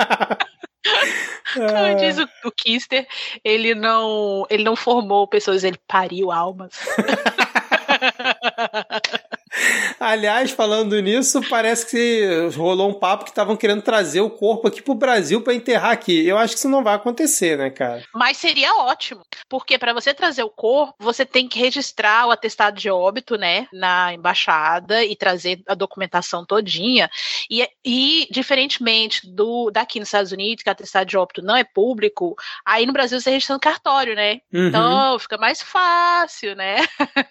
[1.54, 3.06] Como diz o, o Kister,
[3.42, 6.74] ele não, ele não formou pessoas, ele pariu almas.
[10.00, 14.80] Aliás, falando nisso, parece que rolou um papo que estavam querendo trazer o corpo aqui
[14.80, 16.26] pro Brasil para enterrar aqui.
[16.26, 18.02] Eu acho que isso não vai acontecer, né, cara?
[18.14, 22.78] Mas seria ótimo, porque para você trazer o corpo, você tem que registrar o atestado
[22.78, 27.10] de óbito, né, na embaixada e trazer a documentação todinha.
[27.50, 31.64] E, e diferentemente do daqui nos Estados Unidos, que o atestado de óbito não é
[31.64, 34.40] público, aí no Brasil você registra no cartório, né?
[34.52, 34.68] Uhum.
[34.68, 36.76] Então fica mais fácil, né?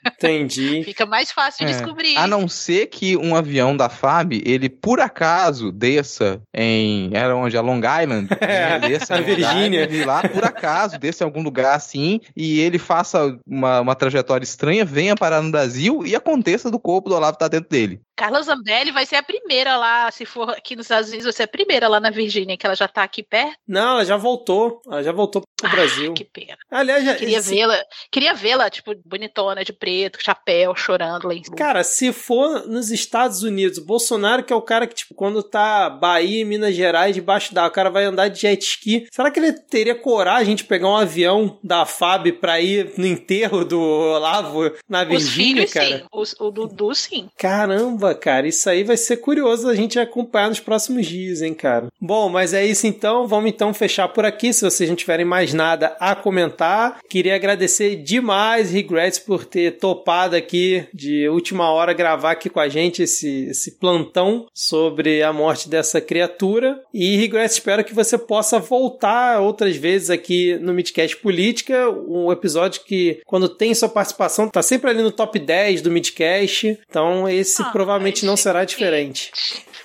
[0.06, 0.84] Entendi.
[0.86, 1.76] fica mais fácil de é.
[1.76, 2.18] descobrir.
[2.18, 7.10] A não ser que um avião da FAB, ele por acaso desça em.
[7.14, 7.58] Era onde?
[7.58, 8.28] A Long Island?
[8.40, 8.90] É, né?
[8.90, 9.88] desça a Virgínia.
[9.90, 14.44] E lá, por acaso, desça em algum lugar assim, e ele faça uma, uma trajetória
[14.44, 18.02] estranha, venha parar no Brasil e aconteça do corpo do Olavo estar tá dentro dele.
[18.18, 21.44] Carla Zambelli vai ser a primeira lá, se for aqui nos Estados Unidos, vai ser
[21.44, 23.56] a primeira lá na Virgínia, que ela já tá aqui perto.
[23.68, 24.82] Não, ela já voltou.
[24.88, 26.14] Ela já voltou pro ah, Brasil.
[26.16, 26.58] Que pena.
[26.72, 27.54] Aliás, já, queria esse...
[27.54, 27.80] vê-la,
[28.12, 31.56] queria vê-la, tipo, bonitona, de preto, chapéu, chorando lá em cima.
[31.56, 35.88] Cara, se for nos Estados Unidos, Bolsonaro, que é o cara que, tipo, quando tá
[35.88, 39.08] Bahia e Minas Gerais debaixo d'água, o cara vai andar de jet ski.
[39.12, 43.64] Será que ele teria coragem de pegar um avião da FAB pra ir no enterro
[43.64, 46.26] do Olavo na Virgínia, Os filhos, cara?
[46.26, 46.36] Sim.
[46.40, 47.30] o Dudu, sim.
[47.38, 51.88] Caramba, Cara, isso aí vai ser curioso a gente acompanhar nos próximos dias, hein, cara.
[52.00, 53.28] Bom, mas é isso então.
[53.28, 54.54] Vamos então fechar por aqui.
[54.54, 60.36] Se vocês não tiverem mais nada a comentar, queria agradecer demais, Regrets, por ter topado
[60.36, 65.70] aqui de última hora gravar aqui com a gente esse, esse plantão sobre a morte
[65.70, 66.82] dessa criatura.
[66.94, 72.82] E Regrets, espero que você possa voltar outras vezes aqui no Midcast Política, um episódio
[72.84, 76.80] que, quando tem sua participação, tá sempre ali no top 10 do Midcast.
[76.90, 79.32] Então, esse ah, provavelmente não será diferente.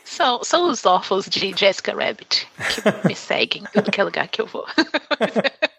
[0.04, 4.28] São, são os órfãos de Jessica Rabbit que me seguem em tudo que é lugar
[4.28, 4.66] que eu vou.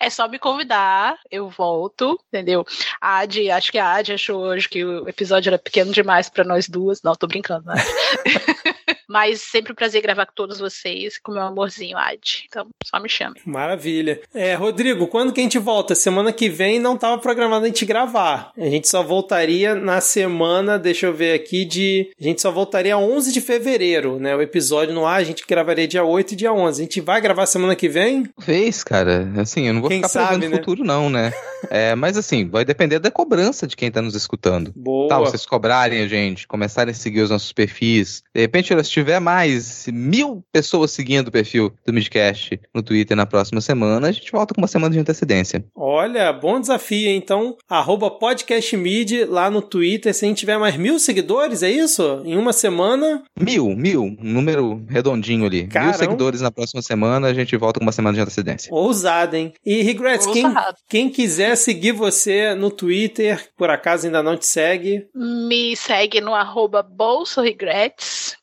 [0.00, 2.64] É só me convidar, eu volto, entendeu?
[3.00, 6.44] A Adi, acho que a Adi achou hoje que o episódio era pequeno demais para
[6.44, 7.02] nós duas.
[7.02, 7.74] Não, tô brincando, né?
[9.08, 12.44] Mas sempre um prazer gravar com todos vocês, com meu amorzinho Ad.
[12.46, 13.36] Então, só me chame.
[13.46, 14.20] Maravilha.
[14.34, 15.94] É, Rodrigo, quando que a gente volta?
[15.94, 18.52] Semana que vem não estava programado a gente gravar.
[18.54, 22.10] A gente só voltaria na semana, deixa eu ver aqui, de.
[22.20, 24.36] A gente só voltaria 11 de fevereiro, né?
[24.36, 26.82] O episódio no ar, a gente gravaria dia 8 e dia 11.
[26.82, 28.24] A gente vai gravar semana que vem?
[28.40, 29.26] Fez, cara.
[29.38, 30.58] Assim, eu não vou Quem ficar sabe, prevendo o né?
[30.58, 31.32] futuro, não, né?
[31.70, 34.72] É, mas assim, vai depender da cobrança de quem tá nos escutando.
[34.74, 35.08] Boa.
[35.08, 38.22] Tá, vocês cobrarem a gente, começarem a seguir os nossos perfis.
[38.34, 43.26] De repente, se tiver mais mil pessoas seguindo o perfil do Midcast no Twitter na
[43.26, 45.64] próxima semana, a gente volta com uma semana de antecedência.
[45.74, 47.18] Olha, bom desafio, hein?
[47.18, 47.56] então.
[47.68, 50.14] Arroba podcastmid lá no Twitter.
[50.14, 52.22] Se a gente tiver mais mil seguidores, é isso?
[52.24, 53.22] Em uma semana.
[53.38, 55.66] Mil, mil, um número redondinho ali.
[55.66, 55.90] Caramba.
[55.90, 58.72] Mil seguidores na próxima semana, a gente volta com uma semana de antecedência.
[58.72, 59.52] Ousado, hein?
[59.64, 60.46] E Regrets, quem,
[60.88, 66.34] quem quiser seguir você no Twitter, por acaso ainda não te segue, Me segue no
[66.34, 66.86] arroba.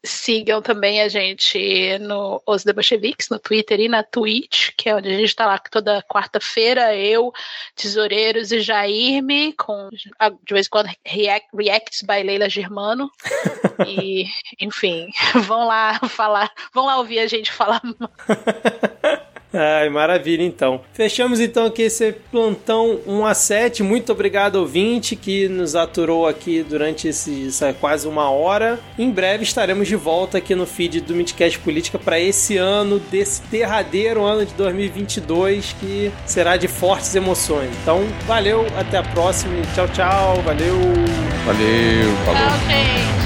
[0.04, 4.96] Sigam também a gente no Os The Bolcheviques, no Twitter e na Twitch, que é
[4.96, 7.32] onde a gente tá lá toda quarta-feira, eu,
[7.76, 13.10] Tesoureiros e Jairme, com de vez em quando react, Reacts by Leila Germano.
[13.88, 14.26] e,
[14.60, 15.10] enfim,
[15.44, 17.82] vão lá falar, vão lá ouvir a gente falar
[19.54, 20.82] Ai, maravilha, então.
[20.94, 23.84] Fechamos então aqui esse plantão 1 a 7.
[23.84, 28.80] Muito obrigado, ouvinte, que nos aturou aqui durante esse, essa quase uma hora.
[28.98, 33.42] Em breve estaremos de volta aqui no feed do Midcast Política para esse ano, desse
[33.44, 37.70] derradeiro ano de 2022, que será de fortes emoções.
[37.82, 39.54] Então, valeu, até a próxima.
[39.74, 40.42] Tchau, tchau.
[40.42, 40.76] Valeu.
[41.46, 42.42] Valeu, falou.
[42.42, 43.25] Tchau,